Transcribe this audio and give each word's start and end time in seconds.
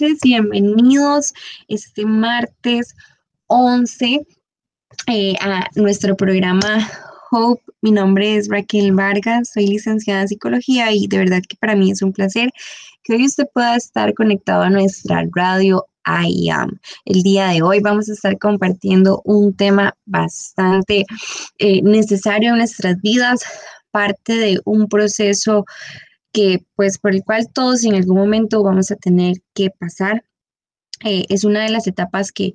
noches 0.00 0.18
bienvenidos 0.22 1.32
este 1.66 2.04
martes 2.04 2.94
11 3.46 4.26
eh, 5.06 5.34
a 5.40 5.66
nuestro 5.74 6.16
programa 6.16 6.88
Hope. 7.30 7.62
Mi 7.80 7.90
nombre 7.90 8.36
es 8.36 8.48
Raquel 8.48 8.92
Vargas, 8.92 9.50
soy 9.54 9.66
licenciada 9.66 10.22
en 10.22 10.28
psicología 10.28 10.92
y 10.92 11.08
de 11.08 11.18
verdad 11.18 11.42
que 11.48 11.56
para 11.56 11.74
mí 11.74 11.90
es 11.90 12.02
un 12.02 12.12
placer 12.12 12.50
que 13.02 13.14
hoy 13.14 13.26
usted 13.26 13.44
pueda 13.52 13.76
estar 13.76 14.14
conectado 14.14 14.62
a 14.62 14.70
nuestra 14.70 15.24
radio 15.34 15.84
I 16.06 16.48
Am. 16.50 16.78
El 17.04 17.22
día 17.22 17.48
de 17.48 17.62
hoy 17.62 17.80
vamos 17.80 18.08
a 18.08 18.12
estar 18.12 18.38
compartiendo 18.38 19.20
un 19.24 19.56
tema 19.56 19.94
bastante 20.04 21.06
eh, 21.58 21.82
necesario 21.82 22.50
en 22.50 22.58
nuestras 22.58 23.00
vidas, 23.00 23.40
parte 23.90 24.34
de 24.34 24.60
un 24.64 24.88
proceso 24.88 25.64
que 26.38 26.64
pues 26.76 26.98
por 26.98 27.12
el 27.16 27.24
cual 27.24 27.48
todos 27.52 27.82
en 27.82 27.96
algún 27.96 28.16
momento 28.16 28.62
vamos 28.62 28.92
a 28.92 28.96
tener 28.96 29.38
que 29.54 29.70
pasar. 29.70 30.22
Eh, 31.04 31.24
es 31.30 31.42
una 31.42 31.64
de 31.64 31.70
las 31.70 31.88
etapas 31.88 32.30
que 32.30 32.54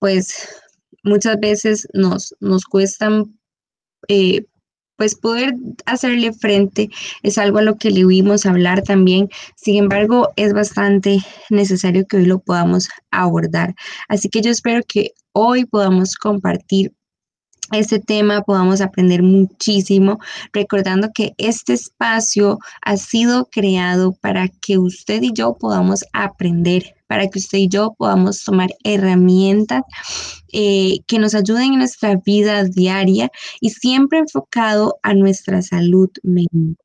pues 0.00 0.48
muchas 1.04 1.38
veces 1.38 1.86
nos, 1.92 2.34
nos 2.40 2.64
cuestan 2.64 3.38
eh, 4.08 4.44
pues 4.96 5.14
poder 5.14 5.54
hacerle 5.86 6.32
frente 6.32 6.90
es 7.22 7.38
algo 7.38 7.58
a 7.58 7.62
lo 7.62 7.76
que 7.76 7.92
le 7.92 8.04
oímos 8.04 8.44
hablar 8.44 8.82
también. 8.82 9.28
Sin 9.54 9.76
embargo, 9.76 10.30
es 10.34 10.52
bastante 10.52 11.18
necesario 11.48 12.04
que 12.08 12.16
hoy 12.16 12.26
lo 12.26 12.40
podamos 12.40 12.88
abordar. 13.12 13.76
Así 14.08 14.30
que 14.30 14.40
yo 14.40 14.50
espero 14.50 14.82
que 14.82 15.12
hoy 15.30 15.64
podamos 15.64 16.16
compartir 16.16 16.92
este 17.72 17.98
tema 17.98 18.42
podamos 18.42 18.80
aprender 18.80 19.22
muchísimo, 19.22 20.18
recordando 20.52 21.10
que 21.14 21.32
este 21.38 21.72
espacio 21.72 22.58
ha 22.82 22.96
sido 22.96 23.46
creado 23.50 24.12
para 24.12 24.48
que 24.48 24.78
usted 24.78 25.22
y 25.22 25.32
yo 25.32 25.54
podamos 25.54 26.04
aprender, 26.12 26.94
para 27.06 27.28
que 27.28 27.38
usted 27.38 27.58
y 27.58 27.68
yo 27.68 27.94
podamos 27.96 28.44
tomar 28.44 28.70
herramientas 28.84 29.82
eh, 30.52 30.98
que 31.06 31.18
nos 31.18 31.34
ayuden 31.34 31.72
en 31.72 31.78
nuestra 31.78 32.16
vida 32.16 32.64
diaria 32.64 33.30
y 33.60 33.70
siempre 33.70 34.18
enfocado 34.18 34.98
a 35.02 35.14
nuestra 35.14 35.62
salud 35.62 36.10
mental. 36.22 36.76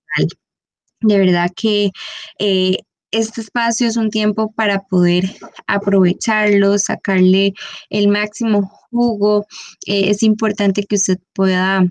De 1.01 1.19
verdad 1.19 1.51
que 1.55 1.91
eh, 2.39 2.77
este 3.11 3.41
espacio 3.41 3.87
es 3.87 3.97
un 3.97 4.09
tiempo 4.09 4.51
para 4.51 4.81
poder 4.83 5.25
aprovecharlo, 5.67 6.77
sacarle 6.77 7.53
el 7.89 8.07
máximo 8.07 8.69
jugo. 8.89 9.45
Eh, 9.85 10.09
es 10.09 10.23
importante 10.23 10.83
que 10.83 10.95
usted 10.95 11.19
pueda 11.33 11.85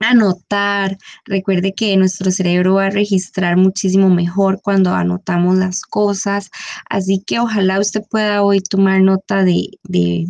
anotar. 0.00 0.98
Recuerde 1.24 1.74
que 1.74 1.96
nuestro 1.96 2.30
cerebro 2.30 2.74
va 2.74 2.86
a 2.86 2.90
registrar 2.90 3.56
muchísimo 3.56 4.10
mejor 4.10 4.60
cuando 4.62 4.92
anotamos 4.92 5.56
las 5.56 5.82
cosas. 5.82 6.50
Así 6.88 7.22
que 7.26 7.40
ojalá 7.40 7.80
usted 7.80 8.02
pueda 8.10 8.42
hoy 8.42 8.60
tomar 8.60 9.00
nota 9.00 9.44
de, 9.44 9.68
de 9.84 10.26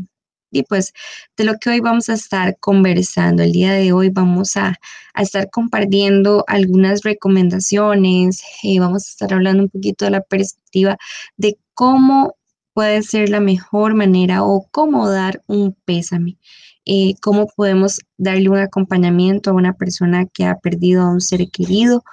y 0.54 0.62
pues 0.62 0.92
de 1.36 1.44
lo 1.44 1.58
que 1.58 1.70
hoy 1.70 1.80
vamos 1.80 2.08
a 2.08 2.14
estar 2.14 2.56
conversando. 2.60 3.42
El 3.42 3.52
día 3.52 3.72
de 3.72 3.92
hoy 3.92 4.08
vamos 4.08 4.56
a, 4.56 4.78
estar 5.16 5.48
compartiendo 5.50 6.44
algunas 6.48 7.02
recomendaciones, 7.02 8.42
eh, 8.62 8.80
vamos 8.80 9.06
a 9.06 9.10
estar 9.10 9.32
hablando 9.32 9.64
un 9.64 9.68
poquito 9.68 10.04
de 10.04 10.10
la 10.12 10.22
perspectiva 10.22 10.96
de 11.36 11.56
cómo 11.74 12.34
puede 12.72 13.02
ser 13.02 13.28
la 13.28 13.40
mejor 13.40 13.94
manera 13.94 14.42
o 14.42 14.66
cómo 14.72 15.08
dar 15.08 15.42
un 15.46 15.76
pésame. 15.84 16.38
Eh, 16.86 17.14
cómo 17.22 17.46
podemos 17.56 18.00
darle 18.18 18.50
un 18.50 18.58
acompañamiento 18.58 19.50
a 19.50 19.54
una 19.54 19.72
persona 19.72 20.26
que 20.26 20.44
ha 20.44 20.58
perdido 20.58 21.02
a 21.02 21.10
un 21.10 21.20
ser 21.20 21.48
querido. 21.50 22.04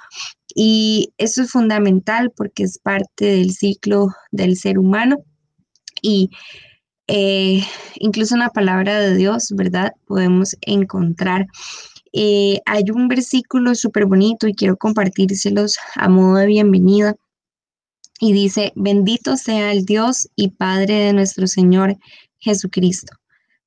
Y 0.54 1.12
eso 1.18 1.42
es 1.42 1.50
fundamental 1.50 2.32
porque 2.34 2.62
es 2.62 2.78
parte 2.78 3.26
del 3.26 3.52
ciclo 3.52 4.08
del 4.30 4.56
ser 4.56 4.78
humano. 4.78 5.18
Y 6.00 6.30
eh, 7.08 7.64
incluso 7.96 8.34
en 8.34 8.40
la 8.40 8.50
palabra 8.50 9.00
de 9.00 9.16
Dios, 9.16 9.52
¿verdad? 9.54 9.92
Podemos 10.06 10.56
encontrar. 10.62 11.46
Eh, 12.12 12.60
hay 12.66 12.84
un 12.94 13.08
versículo 13.08 13.74
súper 13.74 14.06
bonito 14.06 14.46
y 14.46 14.54
quiero 14.54 14.76
compartírselos 14.76 15.76
a 15.96 16.08
modo 16.08 16.36
de 16.36 16.46
bienvenida. 16.46 17.14
Y 18.20 18.32
dice, 18.32 18.72
bendito 18.76 19.36
sea 19.36 19.72
el 19.72 19.84
Dios 19.84 20.28
y 20.36 20.50
Padre 20.50 20.94
de 21.06 21.12
nuestro 21.12 21.46
Señor 21.48 21.96
Jesucristo, 22.38 23.16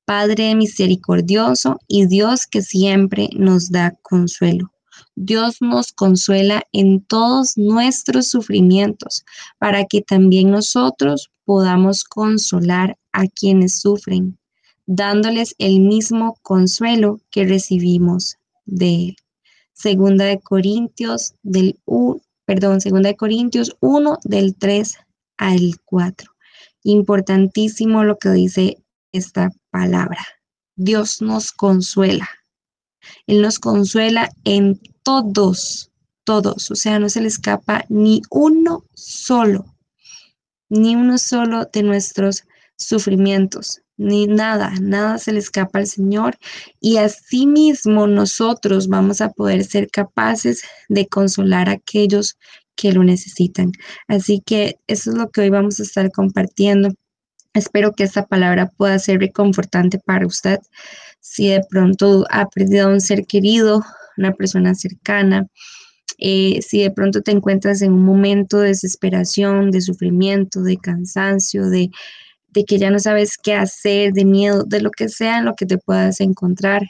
Padre 0.06 0.54
misericordioso 0.54 1.78
y 1.86 2.06
Dios 2.06 2.46
que 2.46 2.62
siempre 2.62 3.28
nos 3.34 3.70
da 3.70 3.92
consuelo. 4.02 4.70
Dios 5.14 5.56
nos 5.60 5.92
consuela 5.92 6.62
en 6.72 7.00
todos 7.00 7.56
nuestros 7.56 8.28
sufrimientos 8.28 9.24
para 9.58 9.84
que 9.84 10.02
también 10.02 10.50
nosotros 10.50 11.30
podamos 11.44 12.04
consolar 12.04 12.98
a 13.12 13.26
quienes 13.26 13.80
sufren, 13.80 14.38
dándoles 14.86 15.54
el 15.58 15.80
mismo 15.80 16.36
consuelo 16.42 17.20
que 17.30 17.44
recibimos 17.44 18.36
de 18.64 18.94
Él. 18.94 19.16
Segunda 19.72 20.24
de 20.24 20.40
Corintios 20.40 21.34
del 21.42 21.78
perdón, 22.46 22.80
Segunda 22.80 23.10
de 23.10 23.16
Corintios 23.16 23.76
1 23.80 24.18
del 24.24 24.56
3 24.56 24.96
al 25.36 25.74
4. 25.84 26.30
Importantísimo 26.84 28.04
lo 28.04 28.16
que 28.18 28.30
dice 28.30 28.78
esta 29.12 29.50
palabra. 29.70 30.24
Dios 30.76 31.20
nos 31.20 31.52
consuela. 31.52 32.28
Él 33.26 33.42
nos 33.42 33.58
consuela 33.58 34.30
en 34.44 34.80
todos, 35.02 35.90
todos. 36.24 36.70
O 36.70 36.74
sea, 36.74 36.98
no 36.98 37.08
se 37.08 37.20
le 37.20 37.28
escapa 37.28 37.84
ni 37.88 38.22
uno 38.30 38.84
solo, 38.94 39.64
ni 40.68 40.94
uno 40.96 41.18
solo 41.18 41.66
de 41.72 41.82
nuestros 41.82 42.44
sufrimientos, 42.76 43.80
ni 43.96 44.26
nada, 44.26 44.72
nada 44.80 45.18
se 45.18 45.32
le 45.32 45.38
escapa 45.38 45.78
al 45.78 45.86
Señor 45.86 46.36
y 46.80 46.98
asimismo 46.98 48.06
nosotros 48.06 48.88
vamos 48.88 49.20
a 49.20 49.30
poder 49.30 49.64
ser 49.64 49.88
capaces 49.90 50.62
de 50.88 51.06
consolar 51.06 51.68
a 51.68 51.72
aquellos 51.72 52.36
que 52.74 52.92
lo 52.92 53.02
necesitan. 53.02 53.72
Así 54.06 54.42
que 54.44 54.78
eso 54.86 55.10
es 55.10 55.16
lo 55.16 55.30
que 55.30 55.40
hoy 55.42 55.50
vamos 55.50 55.80
a 55.80 55.82
estar 55.82 56.10
compartiendo. 56.12 56.90
Espero 57.54 57.92
que 57.92 58.04
esta 58.04 58.26
palabra 58.26 58.70
pueda 58.76 58.98
ser 58.98 59.18
reconfortante 59.18 59.98
para 59.98 60.26
usted. 60.26 60.58
Si 61.28 61.48
de 61.48 61.62
pronto 61.68 62.24
ha 62.30 62.48
perdido 62.48 62.86
a 62.86 62.92
un 62.92 63.00
ser 63.00 63.26
querido, 63.26 63.82
una 64.16 64.32
persona 64.32 64.74
cercana, 64.74 65.46
eh, 66.18 66.60
si 66.62 66.80
de 66.80 66.90
pronto 66.90 67.22
te 67.22 67.32
encuentras 67.32 67.82
en 67.82 67.92
un 67.92 68.04
momento 68.04 68.58
de 68.58 68.68
desesperación, 68.68 69.70
de 69.70 69.80
sufrimiento, 69.80 70.62
de 70.62 70.78
cansancio, 70.78 71.68
de 71.68 71.90
de 72.56 72.64
que 72.64 72.78
ya 72.78 72.90
no 72.90 72.98
sabes 72.98 73.36
qué 73.36 73.52
hacer, 73.52 74.14
de 74.14 74.24
miedo, 74.24 74.64
de 74.64 74.80
lo 74.80 74.90
que 74.90 75.10
sea 75.10 75.38
en 75.38 75.44
lo 75.44 75.54
que 75.54 75.66
te 75.66 75.76
puedas 75.76 76.20
encontrar. 76.20 76.82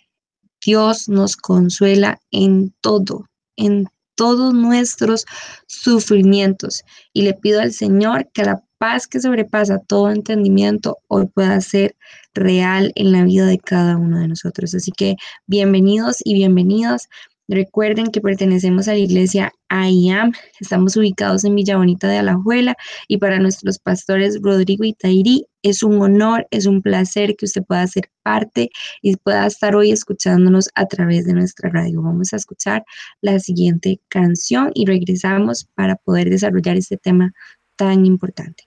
Dios 0.65 1.09
nos 1.09 1.37
consuela 1.37 2.21
en 2.31 2.73
todo, 2.81 3.29
en 3.57 3.89
todos 4.15 4.55
nuestros 4.55 5.27
sufrimientos. 5.67 6.85
Y 7.13 7.23
le 7.23 7.35
pido 7.35 7.61
al 7.61 7.73
Señor 7.73 8.31
que 8.33 8.45
la 8.45 8.63
paz 8.79 9.07
que 9.07 9.21
sobrepasa 9.21 9.79
todo 9.79 10.11
entendimiento 10.11 10.99
hoy 11.09 11.27
pueda 11.27 11.61
ser 11.61 11.97
real 12.35 12.93
en 12.95 13.13
la 13.13 13.25
vida 13.25 13.47
de 13.47 13.59
cada 13.59 13.97
uno 13.97 14.19
de 14.19 14.29
nosotros. 14.29 14.75
Así 14.75 14.93
que 14.93 15.17
bienvenidos 15.47 16.19
y 16.25 16.35
bienvenidas 16.35 17.09
Recuerden 17.49 18.09
que 18.09 18.21
pertenecemos 18.21 18.89
a 18.89 18.93
la 18.93 18.99
iglesia 18.99 19.53
IAM. 19.71 20.33
Estamos 20.59 20.97
ubicados 20.97 21.45
en 21.45 21.55
Villa 21.55 21.77
Bonita 21.77 22.09
de 22.09 22.19
Alajuela 22.19 22.75
y 23.07 23.19
para 23.19 23.39
nuestros 23.39 23.79
pastores 23.79 24.41
Rodrigo 24.43 24.83
y 24.83 24.95
Tairi 24.95 25.47
es 25.63 25.85
un 25.85 26.01
honor, 26.03 26.49
es 26.51 26.67
un 26.67 26.83
placer 26.83 27.37
que 27.37 27.45
usted 27.45 27.63
pueda 27.63 27.87
ser 27.87 28.11
parte 28.25 28.71
y 29.01 29.17
pueda 29.17 29.47
estar 29.47 29.77
hoy 29.77 29.93
escuchándonos 29.93 30.69
a 30.75 30.87
través 30.87 31.25
de 31.25 31.35
nuestra 31.35 31.71
radio. 31.71 32.03
Vamos 32.03 32.33
a 32.33 32.37
escuchar 32.37 32.85
la 33.21 33.39
siguiente 33.39 34.01
canción 34.09 34.73
y 34.75 34.85
regresamos 34.87 35.67
para 35.75 35.95
poder 35.97 36.31
desarrollar 36.31 36.77
este 36.77 36.97
tema 36.97 37.33
tan 37.77 38.07
importante. 38.07 38.65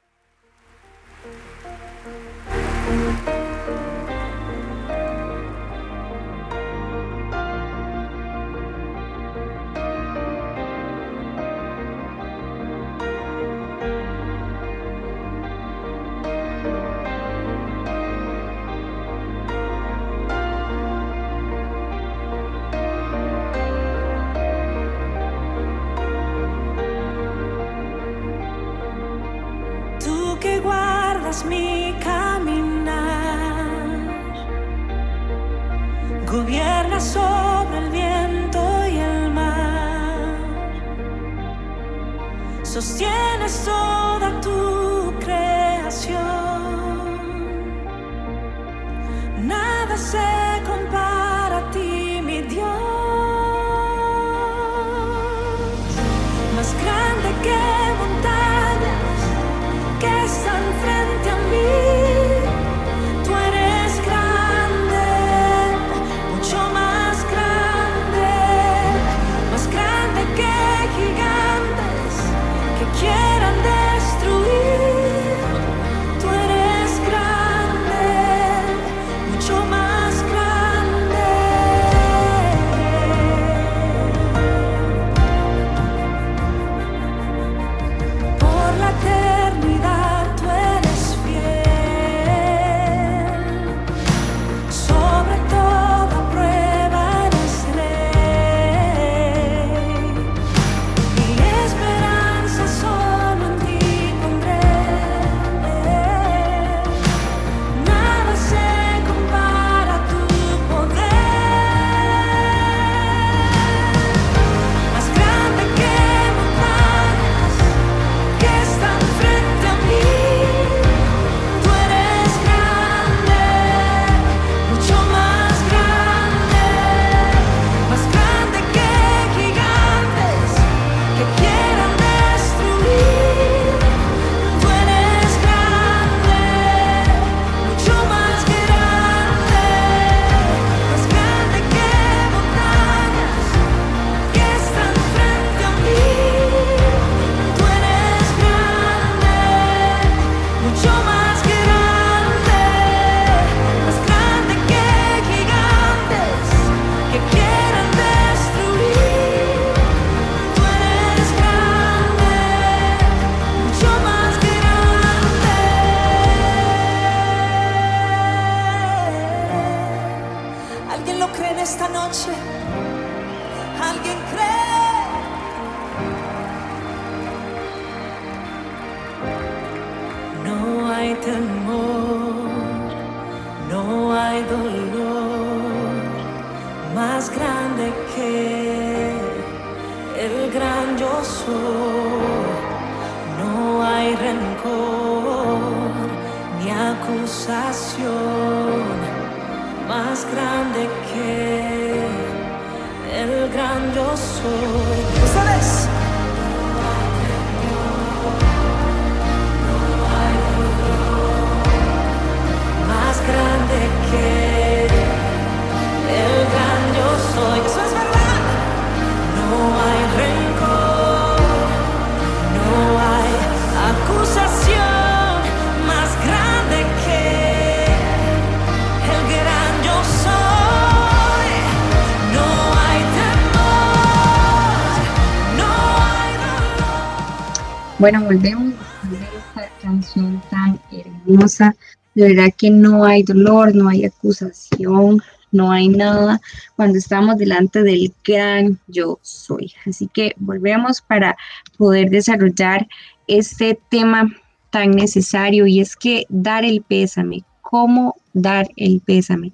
Bueno, 238.00 238.24
volvemos 238.24 238.74
de 239.12 239.18
esta 239.18 239.70
canción 239.82 240.42
tan 240.50 240.80
hermosa. 240.90 241.76
De 242.16 242.30
verdad 242.30 242.54
que 242.58 242.70
no 242.70 243.04
hay 243.04 243.24
dolor, 243.24 243.76
no 243.76 243.90
hay 243.90 244.06
acusación, 244.06 245.22
no 245.52 245.70
hay 245.70 245.90
nada 245.90 246.40
cuando 246.78 246.98
estamos 246.98 247.38
delante 247.38 247.84
del 247.84 248.14
gran 248.24 248.80
yo 248.88 249.20
soy. 249.22 249.74
Así 249.86 250.10
que 250.14 250.34
volvemos 250.38 251.02
para 251.02 251.36
poder 251.78 252.10
desarrollar 252.10 252.88
este 253.28 253.78
tema 253.90 254.32
tan 254.70 254.92
necesario 254.92 255.68
y 255.68 255.82
es 255.82 255.98
que 255.98 256.26
dar 256.30 256.64
el 256.64 256.82
pésame, 256.82 257.44
cómo 257.60 258.16
dar 258.32 258.70
el 258.78 259.02
pésame. 259.02 259.52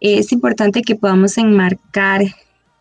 Es 0.00 0.32
importante 0.32 0.80
que 0.80 0.96
podamos 0.96 1.36
enmarcar 1.36 2.22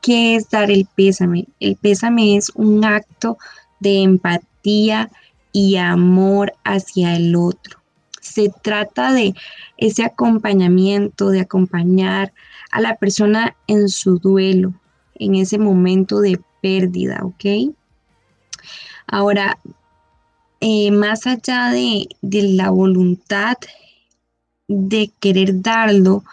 qué 0.02 0.36
es 0.36 0.50
dar 0.50 0.72
el 0.72 0.88
pésame. 0.96 1.48
El 1.60 1.76
pésame 1.76 2.38
es 2.38 2.50
un 2.56 2.86
acto 2.86 3.38
de 3.82 4.04
empatía 4.04 4.51
y 4.64 5.76
amor 5.76 6.54
hacia 6.64 7.16
el 7.16 7.36
otro. 7.36 7.80
Se 8.22 8.52
trata 8.62 9.12
de 9.14 9.34
ese 9.78 10.04
acompañamiento, 10.04 11.30
de 11.30 11.42
acompañar 11.42 12.34
a 12.72 12.82
la 12.82 12.96
persona 12.96 13.56
en 13.68 13.90
su 13.90 14.20
duelo, 14.20 14.74
en 15.16 15.36
ese 15.36 15.58
momento 15.58 16.20
de 16.20 16.40
pérdida, 16.62 17.20
¿ok? 17.24 17.74
Ahora, 19.08 19.60
eh, 20.62 20.92
más 20.92 21.26
allá 21.26 21.70
de, 21.72 22.08
de 22.22 22.44
la 22.54 22.70
voluntad 22.70 23.58
de 24.68 25.12
querer 25.20 25.62
darlo, 25.62 26.24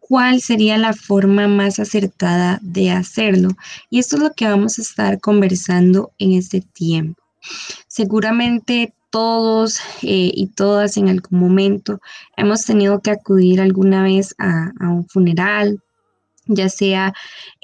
¿cuál 0.00 0.40
sería 0.40 0.76
la 0.78 0.92
forma 0.92 1.46
más 1.46 1.78
acertada 1.78 2.58
de 2.62 2.90
hacerlo? 2.90 3.50
Y 3.90 3.98
esto 3.98 4.16
es 4.16 4.22
lo 4.22 4.32
que 4.32 4.48
vamos 4.48 4.78
a 4.78 4.82
estar 4.82 5.20
conversando 5.20 6.12
en 6.18 6.32
este 6.32 6.62
tiempo. 6.62 7.23
Seguramente 7.88 8.94
todos 9.10 9.78
eh, 10.02 10.32
y 10.34 10.48
todas 10.48 10.96
en 10.96 11.08
algún 11.08 11.38
momento 11.38 12.00
hemos 12.36 12.64
tenido 12.64 13.00
que 13.00 13.12
acudir 13.12 13.60
alguna 13.60 14.02
vez 14.02 14.34
a, 14.38 14.72
un 14.80 15.06
funeral, 15.06 15.78
ya 16.46 16.68
sea 16.68 17.14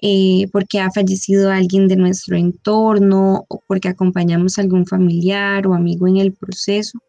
eh, 0.01 0.47
porque 0.53 0.79
ha 0.79 0.93
fallecido 0.93 1.51
alguien 1.51 1.89
de 1.89 1.97
nuestro 1.97 2.37
entorno 2.37 3.47
o 3.49 3.61
porque 3.67 3.89
acompañamos 3.89 4.59
a 4.59 4.63
algún 4.63 4.87
familiar 4.87 5.67
o 5.67 5.75
amigo 5.75 6.07
en 6.07 6.19
el 6.19 6.33
proceso. 6.33 7.01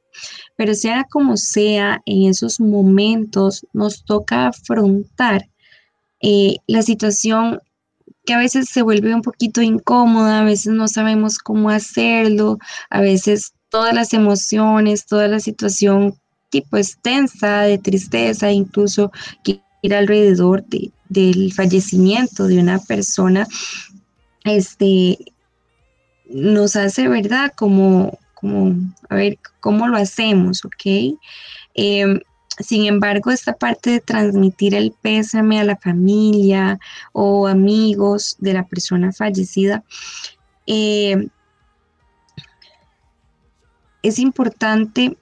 Pero 0.58 0.74
sea 0.74 1.06
como 1.10 1.38
sea, 1.38 2.02
en 2.06 2.30
esos 2.30 2.60
momentos 2.60 3.66
nos 3.74 4.04
toca 4.04 4.48
afrontar 4.48 5.48
eh, 6.20 6.58
la 6.68 6.82
situación 6.82 7.60
que 8.26 8.34
a 8.34 8.38
veces 8.38 8.70
se 8.70 8.82
vuelve 8.82 9.14
un 9.14 9.22
poquito 9.22 9.62
incómoda, 9.62 10.40
a 10.40 10.44
veces 10.44 10.74
no 10.74 10.88
sabemos 10.88 11.38
cómo 11.40 11.70
hacerlo, 11.70 12.58
a 12.90 13.02
veces 13.02 13.54
todas 13.70 13.94
las 13.94 14.14
emociones, 14.14 15.06
toda 15.06 15.28
la 15.28 15.40
situación 15.40 16.16
tipo 16.50 16.78
extensa, 16.78 17.62
de 17.62 17.78
tristeza, 17.78 18.52
incluso 18.52 19.12
que 19.44 19.62
ir 19.82 19.96
alrededor 19.96 20.64
de, 20.66 20.92
del 21.10 21.54
fallecimiento 21.54 22.46
de 22.46 22.60
una 22.60 22.80
persona, 22.80 23.48
este, 24.44 25.18
nos 26.30 26.76
hace, 26.76 27.08
¿verdad? 27.08 27.52
Como, 27.56 28.20
como, 28.36 28.76
a 29.10 29.16
ver, 29.16 29.40
¿cómo 29.60 29.88
lo 29.88 29.98
hacemos? 29.98 30.64
¿Ok? 30.66 31.18
Em, 31.74 32.20
sin 32.60 32.86
embargo, 32.86 33.32
esta 33.32 33.54
parte 33.54 33.92
de 33.92 34.00
transmitir 34.02 34.76
el 34.76 34.94
pésame 35.02 35.60
a 35.60 35.64
la 35.64 35.78
familia 35.78 36.80
o 37.14 37.48
amigos 37.48 38.36
de 38.40 38.54
la 38.54 38.68
persona 38.68 39.12
fallecida, 39.12 39.84
eh, 40.68 41.28
es 44.04 44.20
importante 44.20 45.18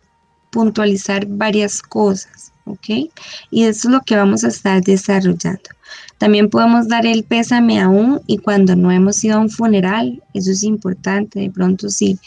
puntualizar 0.51 1.25
varias 1.27 1.81
cosas, 1.81 2.53
¿ok? 2.65 3.11
Y 3.51 3.63
eso 3.63 3.87
es 3.87 3.93
lo 3.93 4.01
que 4.01 4.15
vamos 4.15 4.43
a 4.43 4.47
estar 4.47 4.81
desarrollando. 4.81 5.69
También 6.17 6.49
podemos 6.49 6.87
dar 6.87 7.05
el 7.05 7.23
pésame 7.23 7.79
aún 7.79 8.21
y 8.25 8.37
cuando 8.37 8.75
no 8.75 8.91
hemos 8.91 9.23
ido 9.23 9.37
a 9.37 9.41
un 9.41 9.49
funeral, 9.49 10.23
eso 10.33 10.51
es 10.51 10.63
importante, 10.63 11.39
de 11.39 11.51
pronto 11.51 11.89
sí 11.89 12.19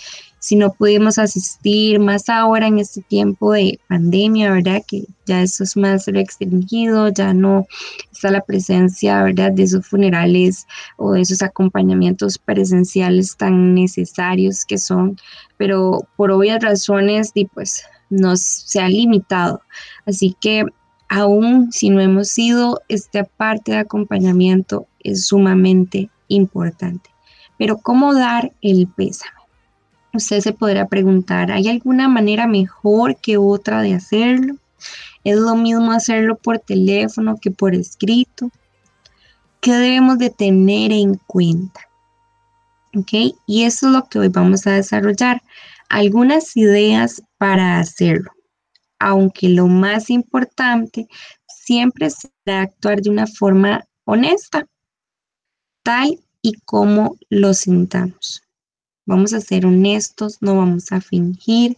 si 0.43 0.57
no 0.57 0.73
pudimos 0.73 1.21
asistir, 1.21 2.01
más 2.01 2.29
ahora 2.29 2.67
en 2.67 2.81
este 2.81 3.01
tiempo 3.01 3.53
de 3.53 3.79
pandemia, 3.89 4.51
¿verdad? 4.51 4.83
Que 4.85 5.05
ya 5.25 5.41
eso 5.41 5.63
es 5.63 5.77
más 5.77 6.07
restringido, 6.07 7.11
ya 7.11 7.33
no 7.33 7.69
está 8.11 8.33
la 8.33 8.41
presencia, 8.41 9.23
¿verdad? 9.23 9.53
De 9.53 9.63
esos 9.63 9.87
funerales 9.87 10.67
o 10.97 11.13
de 11.13 11.21
esos 11.21 11.43
acompañamientos 11.43 12.39
presenciales 12.39 13.37
tan 13.37 13.77
necesarios 13.77 14.65
que 14.65 14.79
son, 14.79 15.17
pero 15.59 16.09
por 16.17 16.33
obvias 16.33 16.61
razones, 16.61 17.31
y 17.35 17.45
pues 17.45 17.85
nos 18.11 18.41
se 18.43 18.81
ha 18.81 18.89
limitado. 18.89 19.61
Así 20.07 20.37
que 20.41 20.65
aún 21.09 21.71
si 21.71 21.89
no 21.89 22.01
hemos 22.01 22.37
ido, 22.37 22.81
esta 22.89 23.23
parte 23.23 23.71
de 23.71 23.79
acompañamiento 23.79 24.89
es 25.05 25.27
sumamente 25.27 26.11
importante. 26.27 27.11
Pero 27.59 27.79
¿cómo 27.79 28.13
dar 28.13 28.51
el 28.61 28.89
pésame? 28.89 29.42
Usted 30.15 30.41
se 30.41 30.53
podrá 30.53 30.87
preguntar, 30.89 31.51
¿hay 31.51 31.69
alguna 31.69 32.07
manera 32.07 32.47
mejor 32.47 33.17
que 33.17 33.39
otra 33.39 33.81
de 33.81 33.95
hacerlo? 33.95 34.57
¿Es 35.25 35.37
lo 35.37 35.57
mismo 35.57 35.93
hacerlo 35.93 36.37
por 36.37 36.59
teléfono 36.59 37.39
que 37.41 37.51
por 37.51 37.75
escrito? 37.75 38.51
¿Qué 39.61 39.73
debemos 39.73 40.19
de 40.19 40.29
tener 40.29 40.93
en 40.93 41.15
cuenta? 41.15 41.81
¿Ok? 42.95 43.35
Y 43.47 43.63
eso 43.63 43.87
es 43.87 43.93
lo 43.93 44.09
que 44.09 44.19
hoy 44.19 44.29
vamos 44.29 44.67
a 44.67 44.73
desarrollar. 44.73 45.41
Algunas 45.89 46.57
ideas 46.57 47.23
para 47.39 47.79
hacerlo. 47.79 48.33
Aunque 48.99 49.49
lo 49.49 49.67
más 49.67 50.11
importante 50.11 51.09
siempre 51.47 52.11
será 52.11 52.63
actuar 52.63 53.01
de 53.01 53.09
una 53.09 53.27
forma 53.27 53.85
honesta, 54.05 54.67
tal 55.83 56.19
y 56.43 56.55
como 56.65 57.17
lo 57.31 57.55
sintamos. 57.55 58.42
Vamos 59.13 59.35
a 59.35 59.43
ser 59.43 59.67
honestos, 59.67 60.39
no 60.41 60.57
vamos 60.57 60.91
a 60.91 61.03
fingir, 61.03 61.77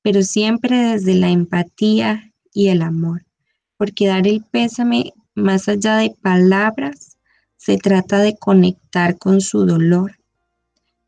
pero 0.00 0.22
siempre 0.22 0.76
desde 0.76 1.16
la 1.16 1.28
empatía 1.28 2.32
y 2.54 2.68
el 2.68 2.82
amor, 2.82 3.24
porque 3.76 4.06
dar 4.06 4.28
el 4.28 4.44
pésame 4.44 5.12
más 5.34 5.68
allá 5.68 5.96
de 5.96 6.14
palabras, 6.22 7.18
se 7.56 7.78
trata 7.78 8.18
de 8.18 8.36
conectar 8.36 9.18
con 9.18 9.40
su 9.40 9.66
dolor 9.66 10.20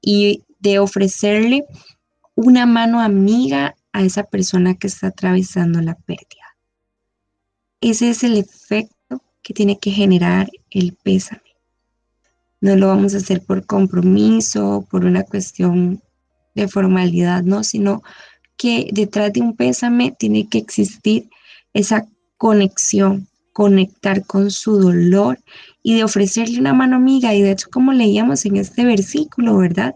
y 0.00 0.42
de 0.58 0.80
ofrecerle 0.80 1.64
una 2.34 2.66
mano 2.66 3.00
amiga 3.00 3.76
a 3.92 4.02
esa 4.02 4.24
persona 4.24 4.74
que 4.74 4.88
está 4.88 5.06
atravesando 5.06 5.80
la 5.80 5.94
pérdida. 5.94 6.56
Ese 7.80 8.10
es 8.10 8.24
el 8.24 8.38
efecto 8.38 9.22
que 9.40 9.54
tiene 9.54 9.78
que 9.78 9.92
generar 9.92 10.50
el 10.70 10.94
pésame. 10.94 11.43
No 12.64 12.76
lo 12.76 12.86
vamos 12.86 13.12
a 13.12 13.18
hacer 13.18 13.42
por 13.42 13.66
compromiso, 13.66 14.86
por 14.90 15.04
una 15.04 15.22
cuestión 15.22 16.00
de 16.54 16.66
formalidad, 16.66 17.42
no, 17.42 17.62
sino 17.62 18.02
que 18.56 18.88
detrás 18.90 19.34
de 19.34 19.42
un 19.42 19.54
pésame 19.54 20.16
tiene 20.18 20.48
que 20.48 20.56
existir 20.56 21.28
esa 21.74 22.08
conexión, 22.38 23.28
conectar 23.52 24.24
con 24.24 24.50
su 24.50 24.78
dolor 24.80 25.38
y 25.82 25.96
de 25.96 26.04
ofrecerle 26.04 26.58
una 26.58 26.72
mano 26.72 26.96
amiga. 26.96 27.34
Y 27.34 27.42
de 27.42 27.50
hecho, 27.50 27.68
como 27.70 27.92
leíamos 27.92 28.46
en 28.46 28.56
este 28.56 28.86
versículo, 28.86 29.58
¿verdad? 29.58 29.94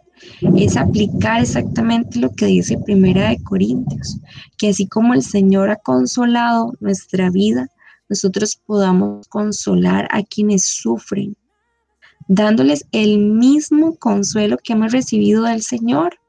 Es 0.55 0.77
aplicar 0.77 1.41
exactamente 1.41 2.19
lo 2.19 2.35
que 2.35 2.45
dice 2.45 2.77
Primera 2.85 3.31
de 3.31 3.43
Corintios, 3.45 4.19
que 4.59 4.69
así 4.69 4.87
como 4.87 5.15
el 5.15 5.23
Señor 5.23 5.71
ha 5.71 5.77
consolado 5.77 6.75
nuestra 6.81 7.31
vida, 7.31 7.71
nosotros 8.11 8.61
podamos 8.67 9.27
consolar 9.29 10.07
a 10.11 10.23
quienes 10.23 10.67
sufren, 10.67 11.35
dándoles 12.29 12.87
el 12.93 13.19
mismo 13.19 13.97
consuelo 13.97 14.59
que 14.59 14.75
hemos 14.75 14.93
recibido 14.93 15.45
del 15.45 15.63
Señor. 15.63 16.21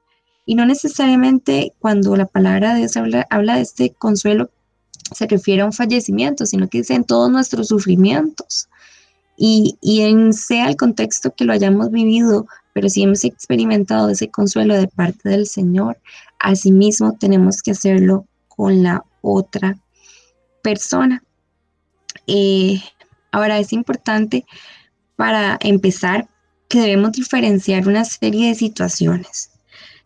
Y 0.45 0.55
no 0.55 0.65
necesariamente 0.65 1.73
cuando 1.79 2.15
la 2.15 2.25
palabra 2.25 2.73
de 2.73 2.79
Dios 2.79 2.97
habla, 3.29 3.55
de 3.55 3.61
este 3.61 3.91
consuelo 3.91 4.49
se 5.13 5.27
refiere 5.27 5.61
a 5.61 5.65
un 5.65 5.73
fallecimiento, 5.73 6.45
sino 6.45 6.67
que 6.67 6.79
dice 6.79 6.95
en 6.95 7.03
todos 7.03 7.29
nuestros 7.29 7.67
sufrimientos. 7.67 8.67
Y, 9.37 9.77
y 9.81 10.01
en 10.01 10.33
sea 10.33 10.67
el 10.67 10.75
contexto 10.75 11.33
que 11.33 11.45
lo 11.45 11.53
hayamos 11.53 11.91
vivido, 11.91 12.47
pero 12.73 12.89
si 12.89 13.03
hemos 13.03 13.23
experimentado 13.23 14.09
ese 14.09 14.29
consuelo 14.29 14.75
de 14.75 14.87
parte 14.87 15.29
del 15.29 15.47
Señor, 15.47 15.97
asimismo 16.39 17.15
tenemos 17.17 17.61
que 17.61 17.71
hacerlo 17.71 18.25
con 18.47 18.83
la 18.83 19.05
otra 19.21 19.77
persona. 20.61 21.23
Eh, 22.27 22.81
ahora 23.31 23.59
es 23.59 23.71
importante 23.73 24.45
para 25.19 25.57
empezar 25.59 26.29
que 26.69 26.79
debemos 26.79 27.11
diferenciar 27.11 27.85
una 27.89 28.05
serie 28.05 28.47
de 28.47 28.55
situaciones, 28.55 29.51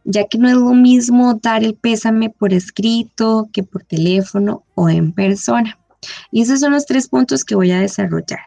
ya 0.06 0.28
que 0.28 0.40
no 0.40 0.48
es 0.48 0.56
lo 0.56 0.74
mismo 0.74 1.36
dar 1.36 1.64
el 1.64 1.76
pésame 1.76 2.32
por 2.32 2.52
escrito 2.52 3.48
que 3.54 3.62
por 3.62 3.84
teléfono 3.84 4.64
o 4.74 4.90
en 4.90 5.12
persona. 5.12 5.78
Y 6.32 6.42
esos 6.42 6.62
son 6.62 6.72
los 6.74 6.88
tres 6.88 7.08
puntos 7.08 7.46
que 7.46 7.54
voy 7.54 7.70
a 7.70 7.80
desarrollar. 7.80 8.40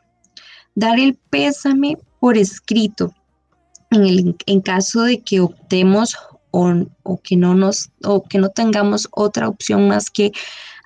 Dar 0.75 0.99
el 0.99 1.15
pésame 1.31 1.99
por 2.19 2.37
escrito 2.37 3.15
en, 3.93 4.05
el, 4.05 4.37
en 4.47 4.61
caso 4.61 5.03
de 5.03 5.21
que 5.21 5.39
optemos 5.39 6.17
o, 6.51 6.85
o, 7.05 7.21
que 7.23 7.37
no 7.37 7.55
nos 7.55 7.93
o 8.03 8.25
que 8.25 8.39
no 8.39 8.49
tengamos 8.49 9.07
otra 9.13 9.49
opción 9.49 9.87
más 9.87 10.11
que 10.11 10.33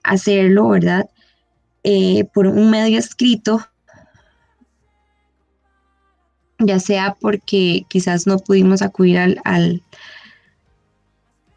hacerlo, 0.03 0.69
¿verdad? 0.69 1.09
Eh, 1.85 2.25
por 2.35 2.47
un 2.47 2.71
medio 2.71 2.99
escrito, 2.99 3.67
ya 6.61 6.79
sea 6.79 7.17
porque 7.21 7.85
quizás 7.89 8.27
no 8.27 8.39
pudimos 8.39 8.83
acudir 8.83 9.19
al, 9.19 9.41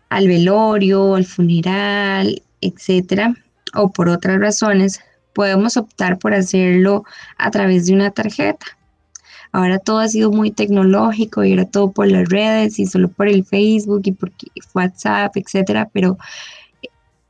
al, 0.09 0.27
velorio, 0.27 1.15
al 1.15 1.25
funeral, 1.25 2.41
etcétera, 2.61 3.35
o 3.73 3.91
por 3.91 4.09
otras 4.09 4.39
razones, 4.39 4.99
podemos 5.33 5.77
optar 5.77 6.19
por 6.19 6.33
hacerlo 6.33 7.03
a 7.37 7.51
través 7.51 7.85
de 7.85 7.93
una 7.93 8.11
tarjeta. 8.11 8.65
Ahora 9.51 9.77
todo 9.77 9.99
ha 9.99 10.07
sido 10.07 10.31
muy 10.31 10.51
tecnológico 10.51 11.43
y 11.43 11.53
era 11.53 11.65
todo 11.65 11.91
por 11.91 12.07
las 12.07 12.27
redes 12.29 12.79
y 12.79 12.87
solo 12.87 13.09
por 13.09 13.27
el 13.27 13.45
Facebook 13.45 14.01
y 14.05 14.11
por 14.13 14.31
WhatsApp, 14.73 15.35
etcétera, 15.37 15.89
pero 15.93 16.17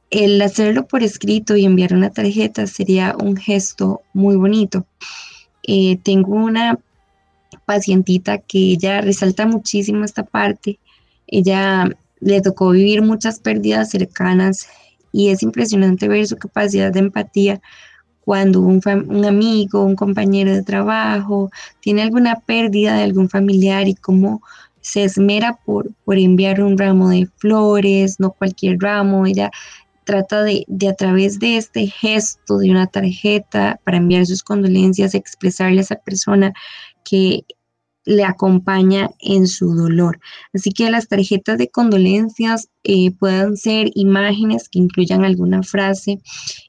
el 0.09 0.41
hacerlo 0.41 0.85
por 0.85 1.03
escrito 1.03 1.57
y 1.57 1.65
enviar 1.65 1.93
una 1.93 2.11
tarjeta 2.11 2.67
sería 2.67 3.15
un 3.19 3.35
gesto 3.35 4.01
muy 4.13 4.35
bonito. 4.35 4.85
Eh, 5.63 5.97
tengo 6.03 6.35
una 6.35 6.77
pacientita 7.65 8.37
que 8.37 8.59
ella 8.59 9.01
resalta 9.01 9.45
muchísimo 9.45 10.05
esta 10.05 10.23
parte. 10.23 10.79
Ella 11.27 11.89
le 12.19 12.41
tocó 12.41 12.71
vivir 12.71 13.01
muchas 13.01 13.39
pérdidas 13.39 13.89
cercanas 13.89 14.67
y 15.11 15.29
es 15.29 15.43
impresionante 15.43 16.07
ver 16.07 16.27
su 16.27 16.37
capacidad 16.37 16.91
de 16.91 16.99
empatía 16.99 17.61
cuando 18.23 18.61
un, 18.61 18.81
un, 18.85 19.25
amigo, 19.25 19.83
un 19.83 19.95
compañero 19.95 20.53
de 20.53 20.63
trabajo 20.63 21.51
tiene 21.81 22.03
alguna 22.03 22.39
pérdida 22.39 22.95
de 22.95 23.03
algún 23.03 23.29
familiar 23.29 23.87
y 23.87 23.95
cómo 23.95 24.41
se 24.81 25.03
esmera 25.03 25.59
por, 25.65 25.91
por 26.05 26.17
enviar 26.17 26.61
un 26.61 26.77
ramo 26.77 27.09
de 27.09 27.27
flores, 27.37 28.19
no 28.19 28.31
cualquier 28.31 28.79
ramo, 28.79 29.25
ella 29.25 29.51
trata 30.03 30.43
de, 30.43 30.65
de, 30.67 30.89
a 30.89 30.93
través 30.93 31.39
de 31.39 31.57
este 31.57 31.87
gesto 31.87 32.57
de 32.57 32.69
una 32.69 32.87
tarjeta 32.87 33.79
para 33.83 33.97
enviar 33.97 34.25
sus 34.25 34.43
condolencias, 34.43 35.15
expresarle 35.15 35.79
a 35.79 35.81
esa 35.83 35.95
persona 35.95 36.53
que 37.03 37.45
le 38.05 38.23
acompaña 38.23 39.09
en 39.19 39.47
su 39.47 39.73
dolor. 39.73 40.19
Así 40.53 40.71
que 40.71 40.89
las 40.91 41.07
tarjetas 41.07 41.57
de 41.57 41.69
condolencias 41.69 42.69
eh, 42.83 43.11
pueden 43.11 43.55
ser 43.57 43.91
imágenes 43.95 44.67
que 44.69 44.79
incluyan 44.79 45.23
alguna 45.23 45.63
frase 45.63 46.19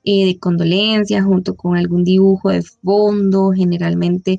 eh, 0.05 0.27
de 0.27 0.39
condolencia 0.39 1.23
junto 1.23 1.57
con 1.57 1.77
algún 1.77 2.05
dibujo 2.05 2.51
de 2.51 2.63
fondo, 2.63 3.51
generalmente 3.53 4.39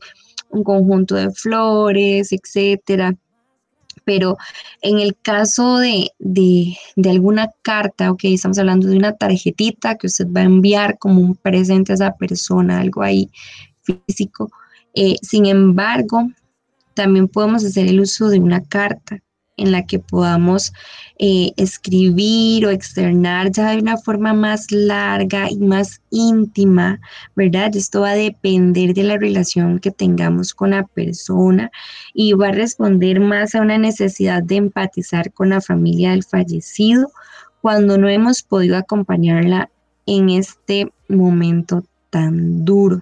un 0.49 0.63
conjunto 0.63 1.15
de 1.15 1.31
flores, 1.31 2.31
etcétera. 2.31 3.15
Pero 4.05 4.37
en 4.81 4.99
el 4.99 5.17
caso 5.17 5.79
de, 5.79 6.11
de, 6.19 6.77
de 6.95 7.09
alguna 7.09 7.49
carta, 7.63 8.11
ok, 8.11 8.21
estamos 8.25 8.59
hablando 8.59 8.87
de 8.87 8.97
una 8.97 9.13
tarjetita 9.13 9.95
que 9.95 10.07
usted 10.07 10.27
va 10.27 10.41
a 10.41 10.43
enviar 10.43 10.97
como 10.99 11.21
un 11.21 11.35
presente 11.35 11.91
a 11.91 11.95
esa 11.95 12.15
persona, 12.15 12.79
algo 12.79 13.01
ahí 13.01 13.29
físico, 13.81 14.51
eh, 14.95 15.15
sin 15.21 15.45
embargo, 15.45 16.29
también 16.93 17.27
podemos 17.27 17.63
hacer 17.63 17.87
el 17.87 17.99
uso 17.99 18.29
de 18.29 18.39
una 18.39 18.63
carta 18.63 19.19
en 19.57 19.71
la 19.71 19.85
que 19.85 19.99
podamos 19.99 20.73
eh, 21.17 21.51
escribir 21.57 22.65
o 22.65 22.71
externar 22.71 23.51
ya 23.51 23.71
de 23.71 23.77
una 23.79 23.97
forma 23.97 24.33
más 24.33 24.71
larga 24.71 25.49
y 25.49 25.57
más 25.57 26.01
íntima, 26.09 26.99
¿verdad? 27.35 27.75
Esto 27.75 28.01
va 28.01 28.11
a 28.11 28.15
depender 28.15 28.93
de 28.93 29.03
la 29.03 29.17
relación 29.17 29.79
que 29.79 29.91
tengamos 29.91 30.53
con 30.53 30.71
la 30.71 30.83
persona 30.83 31.71
y 32.13 32.33
va 32.33 32.49
a 32.49 32.51
responder 32.51 33.19
más 33.19 33.55
a 33.55 33.61
una 33.61 33.77
necesidad 33.77 34.43
de 34.43 34.57
empatizar 34.57 35.31
con 35.31 35.49
la 35.49 35.61
familia 35.61 36.11
del 36.11 36.23
fallecido 36.23 37.11
cuando 37.61 37.97
no 37.97 38.09
hemos 38.09 38.43
podido 38.43 38.77
acompañarla 38.77 39.69
en 40.05 40.29
este 40.29 40.91
momento 41.07 41.83
tan 42.09 42.65
duro. 42.65 43.01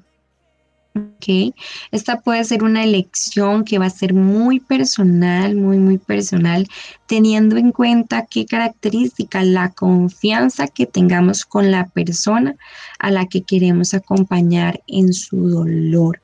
¿Ok? 0.95 1.53
Esta 1.91 2.21
puede 2.21 2.43
ser 2.43 2.63
una 2.63 2.83
elección 2.83 3.63
que 3.63 3.79
va 3.79 3.87
a 3.87 3.89
ser 3.89 4.13
muy 4.13 4.59
personal, 4.59 5.55
muy, 5.55 5.77
muy 5.77 5.97
personal, 5.97 6.67
teniendo 7.07 7.57
en 7.57 7.71
cuenta 7.71 8.25
qué 8.29 8.45
características, 8.45 9.45
la 9.45 9.69
confianza 9.69 10.67
que 10.67 10.85
tengamos 10.85 11.45
con 11.45 11.71
la 11.71 11.87
persona 11.87 12.55
a 12.99 13.11
la 13.11 13.25
que 13.25 13.41
queremos 13.41 13.93
acompañar 13.93 14.81
en 14.87 15.13
su 15.13 15.49
dolor. 15.49 16.21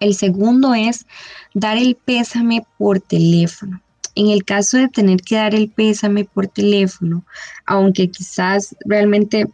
El 0.00 0.14
segundo 0.14 0.74
es 0.74 1.06
dar 1.54 1.76
el 1.76 1.96
pésame 1.96 2.66
por 2.78 3.00
teléfono. 3.00 3.80
En 4.16 4.28
el 4.28 4.44
caso 4.44 4.78
de 4.78 4.88
tener 4.88 5.22
que 5.22 5.36
dar 5.36 5.54
el 5.54 5.68
pésame 5.70 6.24
por 6.24 6.46
teléfono, 6.46 7.24
aunque 7.66 8.10
quizás 8.10 8.76
realmente 8.86 9.46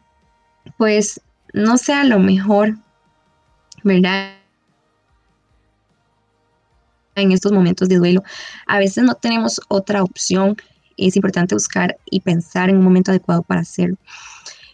pues 0.76 1.20
no 1.52 1.78
sea 1.78 2.04
lo 2.04 2.18
mejor 2.18 2.76
¿verdad? 3.82 4.34
En 7.16 7.32
estos 7.32 7.52
momentos 7.52 7.88
de 7.88 7.96
duelo, 7.96 8.22
a 8.66 8.78
veces 8.78 9.04
no 9.04 9.14
tenemos 9.14 9.60
otra 9.68 10.02
opción. 10.02 10.56
Es 10.96 11.16
importante 11.16 11.54
buscar 11.54 11.96
y 12.10 12.20
pensar 12.20 12.70
en 12.70 12.78
un 12.78 12.84
momento 12.84 13.10
adecuado 13.10 13.42
para 13.42 13.60
hacerlo. 13.60 13.96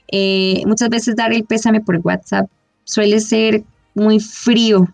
Eh, 0.08 0.62
muchas 0.66 0.88
veces 0.88 1.16
dar 1.16 1.32
el 1.32 1.44
pésame 1.44 1.80
por 1.80 1.98
WhatsApp 2.02 2.48
suele 2.84 3.20
ser 3.20 3.64
muy 3.94 4.20
frío, 4.20 4.86